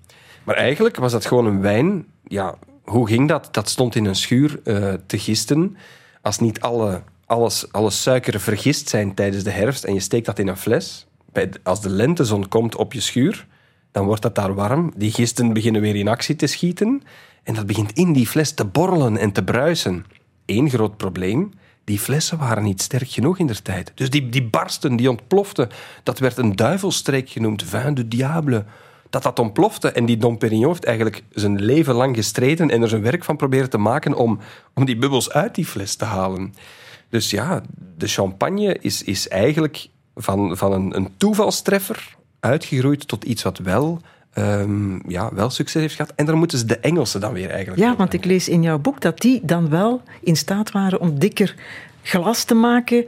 [0.45, 2.07] Maar eigenlijk was dat gewoon een wijn.
[2.27, 3.49] Ja, hoe ging dat?
[3.51, 5.77] Dat stond in een schuur eh, te gisten.
[6.23, 10.39] Als niet alle, alles, alle suikeren vergist zijn tijdens de herfst en je steekt dat
[10.39, 13.47] in een fles, bij, als de lentezon komt op je schuur,
[13.91, 14.93] dan wordt dat daar warm.
[14.97, 17.03] Die gisten beginnen weer in actie te schieten
[17.43, 20.05] en dat begint in die fles te borrelen en te bruisen.
[20.49, 21.53] Eén groot probleem.
[21.85, 23.93] Die flessen waren niet sterk genoeg in der tijd.
[23.95, 25.69] Dus die, die barsten, die ontploften.
[26.03, 28.65] Dat werd een duivelstreek genoemd, vin du diable.
[29.11, 29.91] Dat dat ontplofte.
[29.91, 33.37] En die Dom Perignon heeft eigenlijk zijn leven lang gestreden en er zijn werk van
[33.37, 34.39] proberen te maken om,
[34.75, 36.55] om die bubbels uit die fles te halen.
[37.09, 37.63] Dus ja,
[37.97, 44.01] de champagne is, is eigenlijk van, van een, een toevalstreffer uitgegroeid tot iets wat wel,
[44.39, 46.13] ehm, ja, wel succes heeft gehad.
[46.17, 48.79] En daar moeten ze de Engelsen dan weer eigenlijk Ja, want ik lees in jouw
[48.79, 51.55] boek dat die dan wel in staat waren om dikker
[52.03, 53.05] glas te maken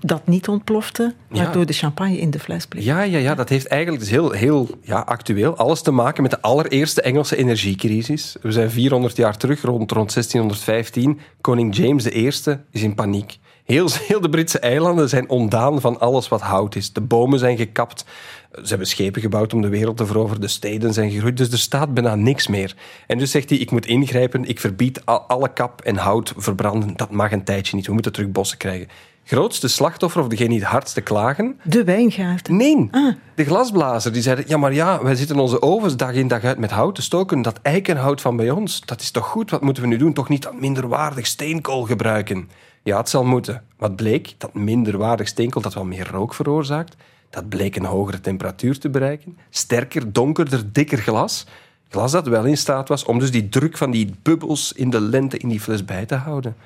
[0.00, 1.42] dat niet ontplofte, Ja.
[1.42, 2.84] waardoor de champagne in de fles bleef.
[2.84, 6.30] Ja, ja, ja, dat heeft eigenlijk dus heel, heel ja, actueel alles te maken met
[6.30, 8.36] de allereerste Engelse energiecrisis.
[8.42, 11.20] We zijn 400 jaar terug, rond, rond 1615.
[11.40, 12.26] Koning James I
[12.70, 13.38] is in paniek.
[13.64, 16.92] Heel, heel de Britse eilanden zijn ontdaan van alles wat hout is.
[16.92, 18.04] De bomen zijn gekapt.
[18.52, 20.40] Ze hebben schepen gebouwd om de wereld te veroveren.
[20.40, 21.36] De steden zijn gegroeid.
[21.36, 22.74] Dus er staat bijna niks meer.
[23.06, 24.44] En dus zegt hij, ik moet ingrijpen.
[24.44, 26.92] Ik verbied al- alle kap en hout verbranden.
[26.96, 27.86] Dat mag een tijdje niet.
[27.86, 28.88] We moeten terug bossen krijgen.
[29.24, 32.56] Grootste slachtoffer, of degene die het hardste klagen, De wijngaarden.
[32.56, 33.14] Nee, Ah.
[33.34, 34.12] de glasblazer.
[34.12, 36.94] Die zeiden, ja, maar ja, wij zitten onze ovens dag in dag uit met hout
[36.94, 37.42] te stoken.
[37.42, 39.50] Dat eikenhout van bij ons, dat is toch goed?
[39.50, 40.12] Wat moeten we nu doen?
[40.12, 42.48] Toch niet dat minderwaardig steenkool gebruiken?
[42.82, 43.64] Ja, het zal moeten.
[43.76, 44.34] Wat bleek?
[44.38, 46.96] Dat minderwaardig steenkool dat wel meer rook veroorzaakt.
[47.30, 49.38] Dat bleek een hogere temperatuur te bereiken.
[49.50, 51.46] Sterker, donkerder, dikker glas.
[51.88, 55.00] Glas dat wel in staat was om dus die druk van die bubbels in de
[55.00, 56.56] lente in die fles bij te houden.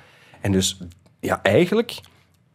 [0.40, 0.79] En dus,
[1.20, 2.00] ja, eigenlijk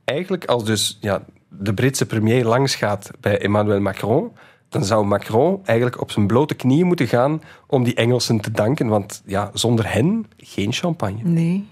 [0.04, 4.32] eigenlijk als dus ja, de Britse premier langs gaat bij Emmanuel Macron,
[4.70, 8.88] dan zou Macron eigenlijk op zijn blote knieën moeten gaan om die Engelsen te danken.
[8.88, 11.24] Want ja, zonder hen geen champagne.
[11.24, 11.68] Nee,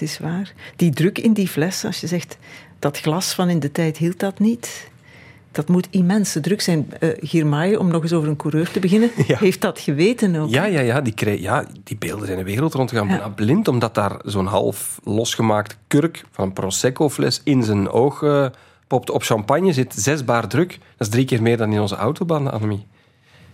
[0.00, 0.52] het is waar.
[0.76, 2.38] Die druk in die fles, als je zegt
[2.78, 4.88] dat glas van in de tijd hield dat niet.
[5.52, 6.92] Dat moet immense druk zijn.
[6.98, 9.38] Eh Girmay, om nog eens over een coureur te beginnen, Ja.
[9.38, 10.50] heeft dat geweten ook.
[10.50, 13.08] Ja, ja, ja, die, ja, die beelden zijn de wereld rondgegaan.
[13.08, 13.28] Ja.
[13.28, 18.46] Blind, omdat daar zo'n half losgemaakt kurk van een Prosecco-fles in zijn oog eh,
[18.86, 19.12] popte.
[19.12, 20.70] Op champagne zit zes bar druk.
[20.70, 22.86] Dat is drie keer meer dan in onze autobanden, Annemie.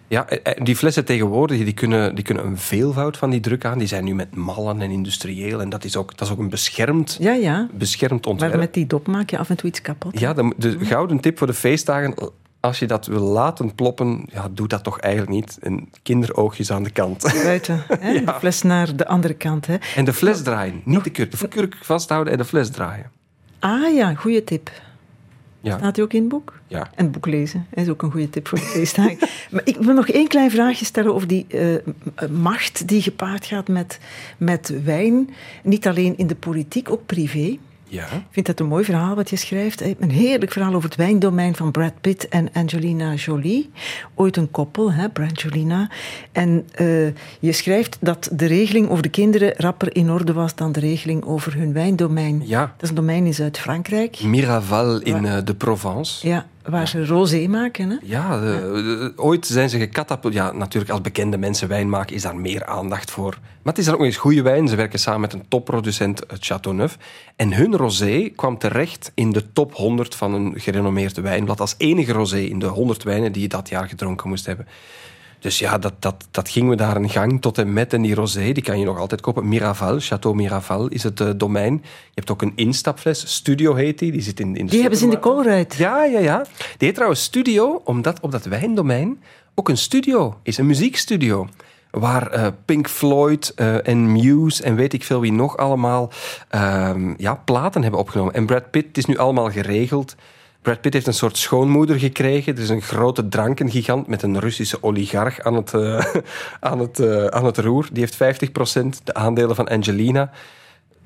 [0.09, 3.65] Ja, eh, eh, die flessen tegenwoordig die kunnen, die kunnen een veelvoud van die druk
[3.65, 3.79] aan.
[3.79, 5.61] Die zijn nu met mallen en industrieel.
[5.61, 7.69] En dat is ook, dat is ook een beschermd, Ja, ja.
[7.73, 8.51] beschermd ontwerp.
[8.53, 10.19] Maar met die dop maak je af en toe iets kapot.
[10.21, 12.15] Ja, de, de gouden tip voor de feestdagen.
[12.61, 15.59] Als je dat wil laten ploppen, ja, doe dat toch eigenlijk niet.
[15.61, 17.23] En kinderoogjes aan de kant.
[17.43, 18.25] Buiten, hè?
[18.25, 19.67] de fles naar de andere kant.
[19.67, 19.77] Hè?
[19.97, 20.81] En de fles draaien.
[20.85, 21.39] Niet de kurk.
[21.39, 23.11] De kurk vasthouden en de fles draaien.
[23.59, 24.71] Ah ja, goede tip.
[25.67, 25.79] Ja.
[25.79, 26.61] Staat die ook in het boek?
[26.67, 26.91] Ja.
[26.95, 29.19] En het boek lezen is ook een goede tip voor de feestdagen.
[29.51, 33.69] maar ik wil nog één klein vraagje stellen over die eh, macht die gepaard gaat
[33.69, 33.99] met,
[34.37, 35.31] met wijn.
[35.63, 37.59] Niet alleen in de politiek, ook privé.
[37.89, 38.05] Ja.
[38.05, 39.81] Ik vind dat een mooi verhaal wat je schrijft.
[39.81, 43.71] Een heerlijk verhaal over het wijndomein van Brad Pitt en Angelina Jolie.
[44.15, 45.91] Ooit een koppel, hè, Brangelina.
[46.33, 47.07] En eh,
[47.41, 51.25] je schrijft dat de regeling over de kinderen rapper in orde was dan de regeling
[51.25, 52.43] over hun wijndomein.
[52.45, 52.61] Ja.
[52.61, 54.23] Dat is een domein in Zuid-Frankrijk.
[54.23, 56.29] Miraval in eh, de Provence.
[56.29, 57.91] Ja, waar ze rosé maken.
[57.91, 57.97] Hè?
[58.03, 60.45] Ja, de- de- ooit zijn ze gecatapulteerd.
[60.45, 63.39] Ja, natuurlijk, als bekende mensen wijn maken, is daar meer aandacht voor.
[63.41, 64.69] Maar het is dan ook eens goede wijn.
[64.69, 66.97] Ze werken samen met een topproducent, het Châteauneuf.
[67.37, 71.61] En hun rosé kwam terecht in de top 100 van een gerenommeerd wijnblad.
[71.61, 74.67] Als enige rosé in de 100 wijnen die je dat jaar gedronken moest hebben.
[75.39, 77.93] Dus ja, dat, dat, dat gingen we daar een gang tot en met.
[77.93, 79.49] En die rosé, die kan je nog altijd kopen.
[79.49, 81.73] Miraval, Château Miraval is het eh, domein.
[81.83, 83.35] Je hebt ook een instapfles.
[83.35, 84.13] Studio heet die.
[84.13, 85.75] Die zit in, in de Die hebben ze in de koolruit.
[85.75, 86.45] Ja, ja, ja.
[86.57, 89.19] Die heet trouwens Studio, omdat op dat wijndomein
[89.55, 91.49] ook een studio is, een muziekstudio.
[91.91, 96.11] Waar eh, Pink Floyd eh, en Muse en weet ik veel wie nog allemaal
[96.49, 98.35] ehm, ja, platen hebben opgenomen.
[98.35, 100.15] En Brad Pitt, het is nu allemaal geregeld.
[100.67, 102.57] Brad Pitt heeft een soort schoonmoeder gekregen.
[102.57, 106.05] Er is een grote drankengigant met een Russische oligarch aan het, eh,
[106.71, 107.89] aan het, eh, aan het roer.
[107.93, 110.31] Die heeft 50% de aandelen van Angelina.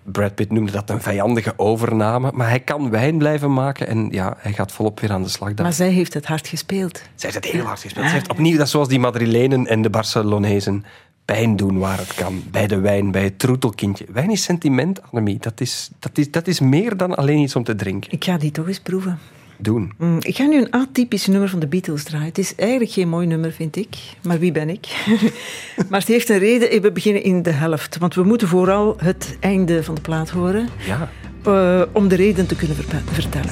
[0.02, 2.30] Brad Pitt noemde dat een vijandige overname.
[2.34, 5.54] Maar hij kan wijn blijven maken en ja, hij gaat volop weer aan de slag.
[5.54, 5.64] daar.
[5.64, 6.96] Maar zij heeft het hard gespeeld.
[7.14, 8.06] Zij heeft het heel hard gespeeld.
[8.06, 10.84] Ze heeft opnieuw, dat zoals die Madrilenen en de Barcelonezen,
[11.24, 12.42] pijn doen waar het kan.
[12.50, 14.06] Bij de wijn, bij het troetelkindje.
[14.12, 15.38] Wijn is sentiment, Annemie.
[15.38, 18.12] Dat is, dat, is, dat is meer dan alleen iets om te drinken.
[18.12, 19.18] Ik ga die toch eens proeven.
[19.62, 19.92] Doen.
[19.98, 22.26] Mm, Ik ga nu een atypisch nummer van de Beatles draaien.
[22.26, 23.96] Het is eigenlijk geen mooi nummer, vind ik.
[24.22, 24.86] Maar wie ben ik?
[25.90, 26.82] maar het heeft een reden.
[26.82, 27.98] We beginnen in de helft.
[27.98, 30.68] Want we moeten vooral het einde van de plaat horen.
[30.86, 31.10] Ja.
[31.44, 32.76] eh, om de reden te kunnen
[33.10, 33.46] vertellen.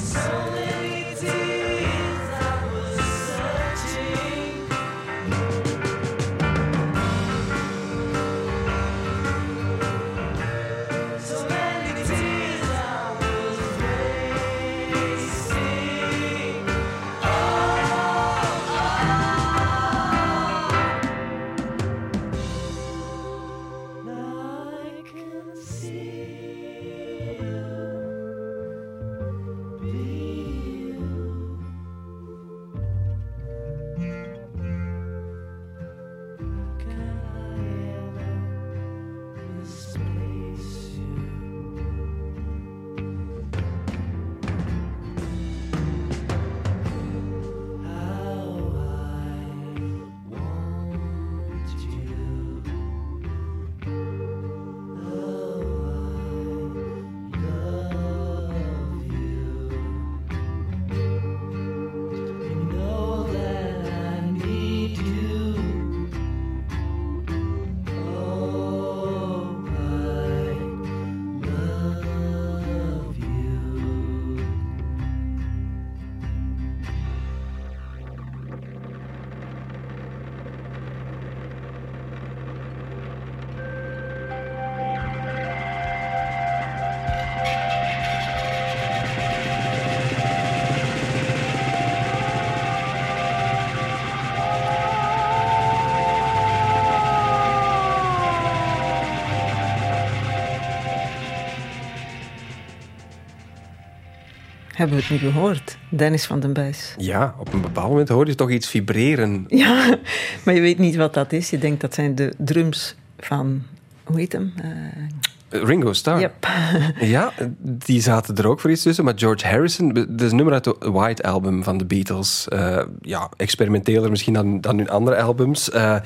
[104.78, 105.78] Hebben we het nu gehoord?
[105.88, 106.94] Dennis van den Buis.
[106.98, 109.44] Ja, op een bepaald moment hoor je toch iets vibreren.
[109.64, 109.98] Ja,
[110.44, 111.50] maar je weet niet wat dat is.
[111.50, 113.62] Je denkt dat zijn de drums van...
[114.04, 114.52] Hoe heet hem?
[114.62, 116.20] Eh, Ringo Starr.
[116.20, 116.46] yep.
[117.00, 119.04] Ja, die zaten er ook voor iets tussen.
[119.04, 122.48] Maar George Harrison, dat is een nummer uit de White Album van de Beatles.
[122.48, 125.70] Eh, ja, experimenteler misschien dan, dan hun andere albums.
[125.70, 125.96] Eh,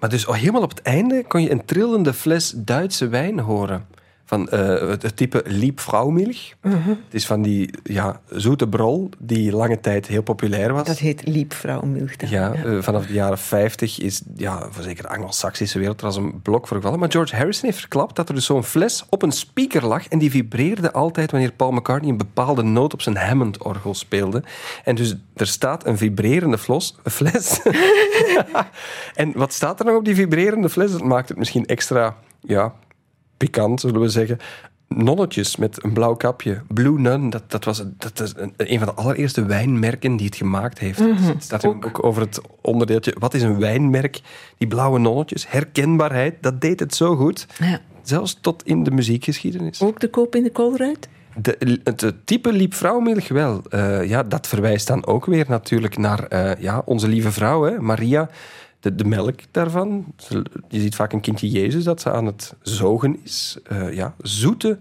[0.00, 3.86] maar dus oh, helemaal op het einde kon je een trillende fles Duitse wijn horen.
[4.30, 6.54] Van uh, het, type Liebvrouwmilch.
[6.62, 6.88] Mhm.
[6.88, 10.86] Het is van die ja, zoete brol die lange tijd heel populair was.
[10.86, 12.16] Dat heet Liebvrouwmilch.
[12.16, 12.28] dan.
[12.28, 16.16] Ja, eh, vanaf de jaren 50 is ja, voor zeker de Anglo-Saxische wereld er als
[16.16, 16.98] een blok voor gevallen.
[16.98, 20.18] Maar George Harrison heeft verklapt dat er dus zo'n fles op een speaker lag en
[20.18, 24.42] die vibreerde altijd wanneer Paul McCartney een bepaalde noot op zijn Hammond-orgel speelde.
[24.84, 27.60] En dus er staat een vibrerende flos, fles.
[29.14, 30.92] en wat staat er nog op die vibrerende fles?
[30.92, 32.74] Dat maakt het misschien extra ja,
[33.44, 34.38] pikant, zullen we zeggen.
[34.88, 36.62] Nonnetjes met een blauw kapje.
[36.68, 40.36] Blue Nun, dat, dat was dat is een, een van de allereerste wijnmerken die het
[40.36, 40.98] gemaakt heeft.
[40.98, 41.86] Het staat ook.
[41.86, 43.14] ook over het onderdeeltje.
[43.18, 44.20] Wat is een wijnmerk?
[44.58, 47.46] Die blauwe nonnetjes, herkenbaarheid, dat deed het zo goed.
[47.58, 47.80] Ja.
[48.02, 49.82] Zelfs tot in de muziekgeschiedenis.
[49.82, 51.08] Ook de koop in de koolruit?
[51.42, 53.62] De, het type liefvrouwmilch wel.
[53.68, 57.80] Eh, ja, dat verwijst dan ook weer natuurlijk naar eh, ja, onze lieve vrouw, hè,
[57.80, 58.28] Maria.
[58.80, 60.14] De, de melk daarvan.
[60.68, 63.58] Je ziet vaak een kindje Jezus dat ze aan het zogen is.
[63.64, 64.78] Eh, ja, zoete,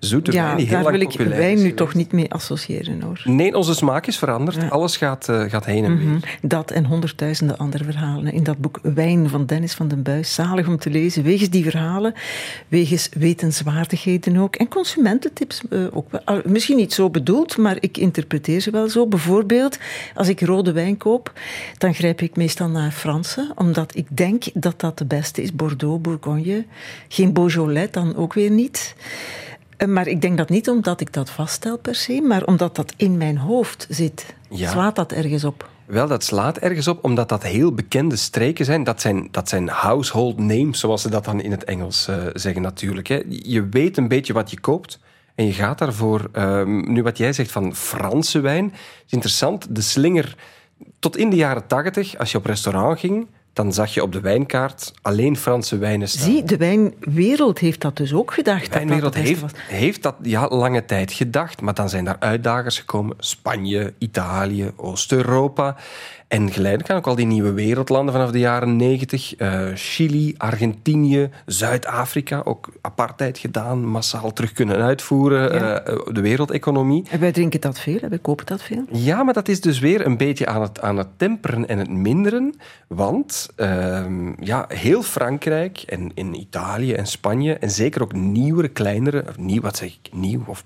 [0.00, 3.22] zoete wijn Ja, die daar wil ik wijn nu toch niet mee associëren hoor.
[3.24, 4.70] Nee, onze smaak is veranderd.
[4.70, 6.06] Alles gaat, eh, gaat heen en weer.
[6.06, 6.18] Mhm.
[6.42, 8.32] Dat en honderdduizenden andere verhalen.
[8.32, 10.34] In dat boek Wijn van Dennis van den Buis.
[10.34, 11.22] Zalig om te lezen.
[11.22, 12.14] Wegens die verhalen,
[12.68, 14.56] wegens wetenswaardigheden ook.
[14.56, 16.40] En consumententips eh, ook wel.
[16.44, 19.06] Misschien niet zo bedoeld, maar ik interpreteer ze wel zo.
[19.06, 19.78] Bijvoorbeeld,
[20.14, 21.32] als ik rode wijn koop,
[21.78, 23.52] dan grijp ik meestal naar Franse.
[23.54, 25.52] Omdat ik denk dat dat de beste is.
[25.52, 26.64] Bordeaux, Bourgogne.
[27.08, 28.94] Geen Beaujolais dan ook weer niet.
[29.80, 32.92] Eh, Maar ik denk dat niet omdat ik dat vaststel per se, maar omdat dat
[32.96, 34.34] in mijn hoofd zit.
[34.50, 34.70] Ja.
[34.70, 35.68] Slaat dat ergens op?
[35.86, 38.84] Wel, dat slaat ergens op, omdat dat heel bekende streken zijn.
[38.84, 42.62] Dat zijn, dat zijn household names, zoals ze dat dan in het Engels eh, zeggen
[42.62, 43.06] natuurlijk.
[43.06, 43.22] Hè.
[43.28, 44.98] Je weet een beetje wat je koopt
[45.34, 46.28] en je gaat daarvoor.
[46.32, 48.72] ehm, nu wat jij zegt van Franse wijn,
[49.06, 49.74] is interessant.
[49.74, 50.34] De slinger,
[50.98, 54.20] tot in de jaren tachtig, als je op restaurant ging, dan zag je op de
[54.20, 56.30] wijnkaart alleen Franse wijnen staan.
[56.30, 58.64] Zie, de wijnwereld heeft dat dus ook gedacht.
[58.64, 62.04] De dat dat wijnwereld beste heeft, heeft dat ja, lange tijd gedacht, maar dan zijn
[62.04, 63.16] daar uitdagers gekomen.
[63.18, 65.76] Spanje, Italië, Oost-Europa.
[66.30, 69.36] En geleidelijk aan ook al die nieuwe wereldlanden vanaf de jaren 90.
[69.36, 72.40] eh, Chili, Argentinië, Zuid-Afrika.
[72.44, 75.54] Ook apartheid gedaan, massaal terug kunnen uitvoeren.
[75.54, 75.80] Ja.
[75.80, 77.04] eh, de wereldeconomie.
[77.10, 78.84] En wij drinken dat veel, wij kopen dat veel.
[78.90, 81.90] Ja, maar dat is dus weer een beetje aan het, aan het temperen en het
[81.90, 82.54] minderen.
[82.86, 87.54] Want ehm, ja, heel Frankrijk en in Italië en Spanje...
[87.54, 89.24] en zeker ook nieuwere, kleinere...
[89.28, 90.12] Of nieuw, wat zeg ik?
[90.12, 90.42] Nieuw?
[90.46, 90.62] Of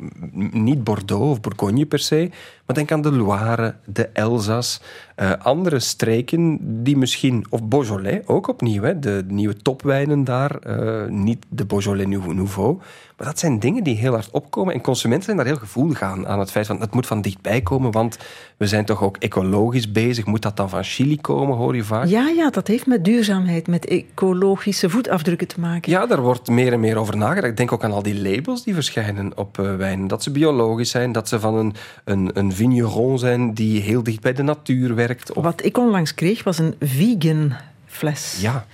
[0.50, 2.31] niet Bordeaux of Bourgogne per se.
[2.66, 4.81] Maar denk aan de Loire, de Elzas...
[5.14, 7.44] eh, andere streken die misschien...
[7.50, 8.82] Of Beaujolais, ook opnieuw.
[8.82, 10.56] Hè, de nieuwe topwijnen daar.
[10.58, 12.78] eh, niet de Beaujolais Nou- Nouveau.
[13.16, 14.74] Maar dat zijn dingen die heel hard opkomen.
[14.74, 16.27] En consumenten zijn daar heel gevoelig aan.
[16.27, 17.90] Aan het feit van, het moet van dichtbij komen.
[17.90, 18.18] Want
[18.57, 20.24] we zijn toch ook ecologisch bezig.
[20.27, 22.07] Moet dat dan van Chili komen, hoor je vaak?
[22.07, 25.92] Ja, ja, dat heeft met duurzaamheid, met ecologische voetafdrukken te maken.
[25.92, 27.50] Ja, daar wordt meer en meer over nagedacht.
[27.50, 30.07] Ik denk ook aan al die labels die verschijnen op eh, wijnen.
[30.07, 31.74] Dat ze biologisch zijn, dat ze van een,
[32.05, 35.33] een, een vigneron zijn die heel dicht bij de natuur werkt.
[35.33, 37.53] Of, Wat ik onlangs kreeg was een vegan
[37.87, 38.38] fles.
[38.40, 38.66] ja.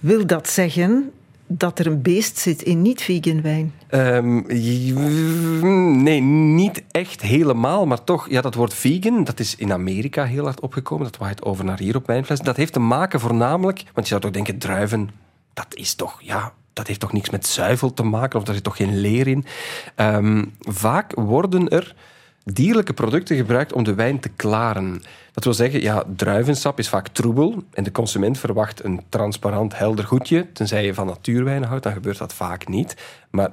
[0.00, 1.10] Wil dat zeggen
[1.48, 3.74] dat er een beest zit in niet-vegan wijn?
[3.88, 4.42] Ehm,
[6.02, 10.44] nee, niet echt helemaal, maar toch, ja, dat woord vegan, dat is in Amerika heel
[10.44, 11.04] hard opgekomen.
[11.04, 12.40] Dat waait over naar hier op wijnfles.
[12.40, 15.10] Dat heeft te maken voornamelijk, want je zou toch denken, druiven,
[15.54, 18.64] dat is toch, ja, dat heeft toch niks met zuivel te maken, of daar zit
[18.64, 19.44] toch geen leer in.
[19.94, 21.94] Ehm, vaak worden er
[22.52, 25.02] dierlijke producten gebruikt om de wijn te klaren.
[25.32, 30.04] Dat wil zeggen, ja, druivensap is vaak troebel en de consument verwacht een transparant, helder
[30.04, 30.52] goedje.
[30.52, 32.96] Tenzij je van natuurwijnen houdt, dan gebeurt dat vaak niet.
[33.30, 33.50] Maar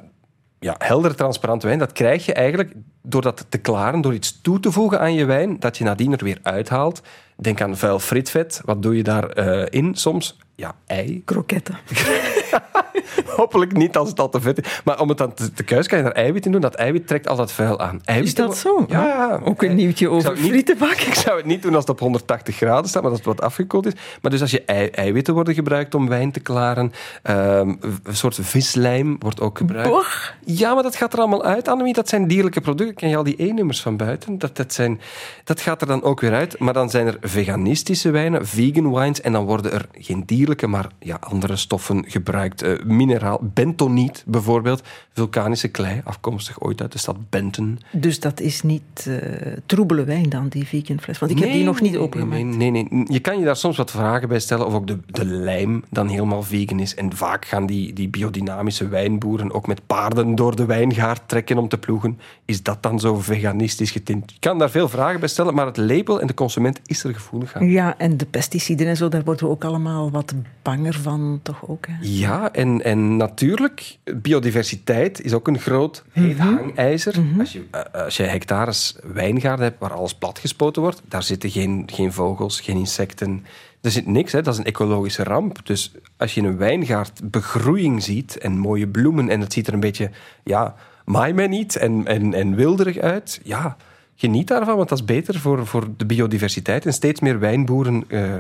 [0.60, 4.60] ja, helder, transparant wijn, dat krijg je eigenlijk door dat te klaren, door iets toe
[4.60, 7.02] te voegen aan je wijn, dat je nadien er weer uithaalt.
[7.38, 8.62] Denk aan vuil fritvet.
[8.66, 10.38] Wat doe je daarin in soms?
[10.56, 11.22] Ja, ei.
[11.26, 11.78] Kroketten.
[13.38, 14.82] Hopelijk niet als het al te vet is.
[14.84, 16.62] Maar om het dan te, te kuis kan je er eiwit in doen.
[16.62, 18.02] Dat eiwit trekt al dat vuil aan.
[18.04, 18.86] Eiwit Is dat zo?
[18.88, 19.04] Ja.
[19.06, 19.40] ja.
[19.44, 20.94] Ook een nieuwtje zou over het niet- frietenbak.
[21.12, 23.42] Ik zou het niet doen als het op 180 graden staat, maar dat het wat
[23.42, 23.94] afgekoeld is.
[24.22, 26.92] Maar dus als je ei- eiwitten worden gebruikt om wijn te klaren,
[27.24, 27.70] ehm,
[28.04, 30.34] een soort vislijm wordt ook gebruikt.
[30.46, 31.94] Ja, maar dat gaat er allemaal uit, Annemie.
[31.94, 32.96] Dat zijn dierlijke producten.
[32.96, 34.38] Ken je al die E-nummers van buiten?
[34.40, 35.00] Dat, dat, zijn,
[35.44, 36.60] dat gaat er dan ook weer uit.
[36.60, 39.22] Maar dan zijn er veganistische wijnen, vegan wines.
[39.22, 42.62] En dan worden er geen dierlijke, maar ja, andere stoffen gebruikt.
[42.62, 44.84] Eh, mineraal, bentoniet bijvoorbeeld.
[45.14, 47.80] Vulkanische klei, afkomstig ooit uit de stad Benton.
[47.92, 49.18] Dus dat is niet eh,
[49.66, 51.20] troebele wijn dan, die vegan fles.
[51.20, 52.44] Want ik heb die nog niet opengemaakt.
[52.44, 53.06] Nee, nee, nee.
[53.08, 56.08] Je kan je daar soms wat vragen bij stellen of ook de, de lijm dan
[56.08, 56.96] helemaal vegan is.
[56.96, 61.68] En vaak gaan die, die biodynamische wijnboeren ook met paarden door de wijngaard trekken om
[61.68, 62.20] te ploegen.
[62.46, 64.32] Is dat dan zo veganistisch getint?
[64.32, 67.14] Je kan daar veel vragen bij stellen, maar het label en de consument is er
[67.14, 67.70] gevoelig aan.
[67.70, 71.68] Ja, en de pesticiden en zo, daar worden we ook allemaal wat banger van, toch
[71.68, 71.88] ook.
[71.88, 71.94] Hè?
[72.02, 77.16] Ja, en, en natuurlijk, biodiversiteit is ook een groot heet hangijzer.
[77.40, 81.84] Als, je, eh, als je hectares wijngaarden hebt waar alles platgespoten wordt, daar zitten geen,
[81.94, 83.46] geen vogels, geen insecten.
[83.82, 84.42] Er zit niks, hè.
[84.42, 85.60] dat is een ecologische ramp.
[85.64, 89.74] Dus als je in een wijngaard begroeiing ziet en mooie bloemen en het ziet er
[89.74, 90.12] een beetje,
[90.44, 93.78] ja, maai mij niet en, en, en wilderig uit, ja,
[94.16, 96.86] geniet daarvan, want dat is beter voor, voor de biodiversiteit.
[96.86, 98.34] En steeds meer wijnboeren eh,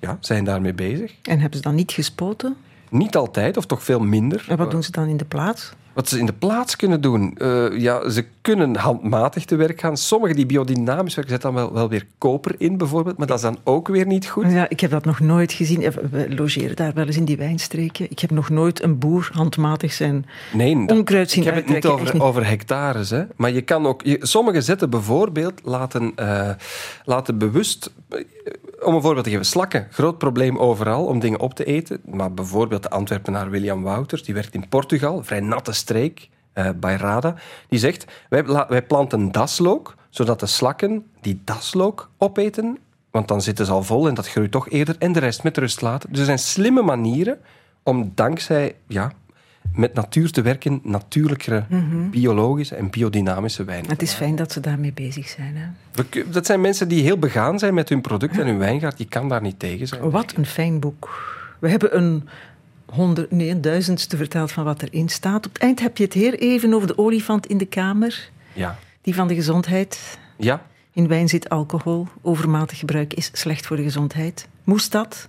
[0.00, 1.14] ja, zijn daarmee bezig.
[1.22, 2.56] En hebben ze dan niet gespoten?
[2.90, 4.44] Niet altijd, of toch veel minder.
[4.48, 5.72] En wat doen ze dan in de plaats?
[5.92, 9.96] Wat ze in de plaats kunnen doen, eh, ja, ze kunnen handmatig te werk gaan.
[9.96, 13.18] Sommigen die biodynamisch werken, zetten dan wel, wel weer koper in, bijvoorbeeld.
[13.18, 14.52] Maar dat is dan ook weer niet goed.
[14.52, 15.82] Ja, ik heb dat nog nooit gezien.
[15.82, 18.10] Eh, We logeren daar wel eens in die wijnstreken.
[18.10, 21.74] Ik heb nog nooit een boer handmatig zijn Nee, dat- onkruid zien ik heb het
[21.74, 23.10] niet over, hectares.
[23.10, 23.24] Hè.
[23.36, 24.02] Maar je kan ook...
[24.04, 26.50] Je, sommige zetten bijvoorbeeld laten, eh,
[27.04, 27.90] laten bewust...
[28.82, 29.46] om een voorbeeld te geven.
[29.46, 29.86] Slakken.
[29.90, 32.00] Groot probleem overal om dingen op te eten.
[32.04, 36.96] Maar bijvoorbeeld de Antwerpenaar William Wouters, die werkt in Portugal, vrij natte streek, eh bij
[36.96, 37.34] Rada.
[37.68, 42.78] Die zegt, wij, wij planten daslook, zodat de slakken die daslook opeten,
[43.10, 45.58] want dan zitten ze al vol en dat groeit toch eerder, en de rest met
[45.58, 46.10] rust laten.
[46.10, 47.38] Dus er zijn slimme manieren
[47.82, 49.12] om dankzij ja,
[49.74, 51.64] met natuur te werken, natuurlijkere,
[52.10, 53.84] biologische en biodynamische wijn.
[53.88, 55.56] Het is fijn dat ze daarmee bezig zijn.
[55.56, 55.66] Hè?
[55.92, 58.98] We Dat zijn mensen die heel begaan zijn met hun product en hun wijngaard.
[58.98, 60.10] Je kan daar niet tegen zijn.
[60.10, 61.36] Wat een fijn boek.
[61.58, 62.28] We hebben een
[62.86, 65.46] honderd, nee, een duizendste verteld van wat erin staat.
[65.46, 68.30] Op het eind heb je het heel even over de olifant in de kamer.
[68.52, 68.78] Ja.
[69.00, 70.18] Die van de gezondheid.
[70.36, 70.62] Ja,
[70.92, 72.06] In wijn zit alcohol.
[72.22, 74.48] Overmatig gebruik is slecht voor de gezondheid.
[74.64, 75.28] Moest dat?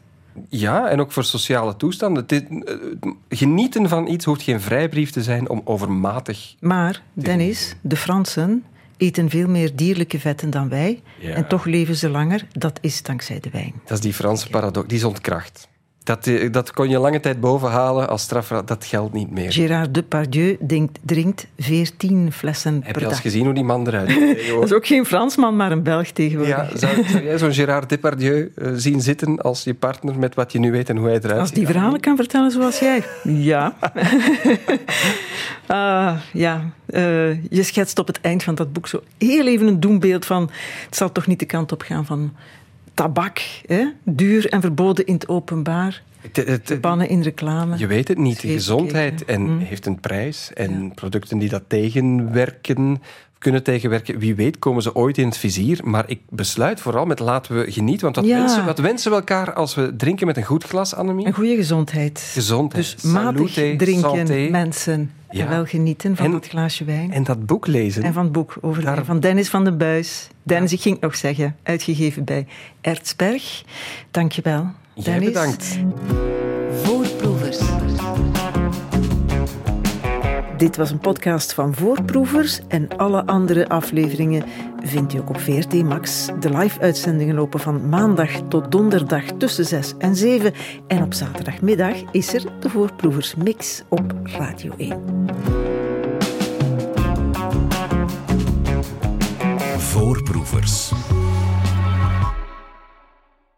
[0.50, 2.28] Ja, en ook voor sociale toestanden.
[2.28, 2.76] Dit, eh,
[3.30, 6.56] genieten van iets hoeft geen vrijbrief te zijn om overmatig...
[6.60, 8.64] Maar, Dennis, de Fransen
[8.98, 11.02] eten veel meer dierlijke vetten dan wij.
[11.20, 11.34] Ja.
[11.34, 12.48] En toch leven ze langer.
[12.52, 13.74] Dat is dankzij de wijn.
[13.86, 15.69] Dat is die Franse paradox, die is ontkracht.
[16.10, 18.48] Dat, eh, dat kon je lange tijd bovenhalen als straf.
[18.66, 19.52] Dat geldt niet meer.
[19.52, 23.22] Gérard Depardieu denkt, drinkt 14 flessen Heb per je al eens dag.
[23.22, 24.48] gezien hoe die man eruit ziet?
[24.48, 26.72] Dat is ook geen Fransman, maar een Belg tegenwoordig.
[26.72, 30.52] Ja, zou, zou jij zo'n Gérard Depardieu eh, zien zitten als je partner met wat
[30.52, 31.58] je nu weet en hoe hij eruit Als ziet?
[31.58, 33.04] die verhalen kan vertellen zoals jij.
[33.24, 33.74] Ja.
[35.66, 36.72] Ah, ja.
[36.86, 40.50] Eh, je schetst op het eind van dat boek zo heel even een doembeeld van...
[40.86, 42.34] Het zal toch niet de kant op gaan van
[43.00, 43.86] tabak, hè?
[44.04, 46.04] duur en verboden in het openbaar,
[46.64, 47.78] verbannen in reclame.
[47.78, 48.42] Je weet het niet.
[48.42, 49.60] De gezondheid en Mm.
[49.60, 50.52] heeft een prijs.
[50.54, 53.02] En producten die dat tegenwerken,
[53.40, 55.80] kunnen tegenwerken, wie weet komen ze ooit in het vizier.
[55.84, 58.04] Maar ik besluit vooral met laten we genieten.
[58.04, 58.38] Want wat, Ja.
[58.40, 61.26] wensen, wat wensen we elkaar als we drinken met een goed glas, Annemie?
[61.26, 62.30] Een goede gezondheid.
[62.34, 62.92] Gezondheid.
[63.02, 64.48] Dus matig Salute, drinken, santé.
[64.52, 65.12] mensen.
[65.32, 65.44] Ja.
[65.44, 67.12] En wel genieten van En- dat glaasje wijn.
[67.12, 68.04] En dat boek lezen.
[68.04, 70.28] En van het boek over Daar- van Dennis van den Buis.
[70.44, 72.48] Dennis, ik ging het nog zeggen, uitgegeven bij
[72.82, 73.64] Ertsberg.
[74.12, 75.26] Dankjewel, Jij Dennis.
[75.28, 75.78] bedankt.
[80.60, 84.44] Dit was een podcast van Voorproevers en alle andere afleveringen
[84.84, 86.30] vindt u ook op VRT Max.
[86.40, 90.54] De live-uitzendingen lopen van maandag tot donderdag tussen 6 en 7.
[90.88, 95.28] En op zaterdagmiddag is er de Voorproevers Mix op Radio 1.
[99.78, 100.92] Voorproevers.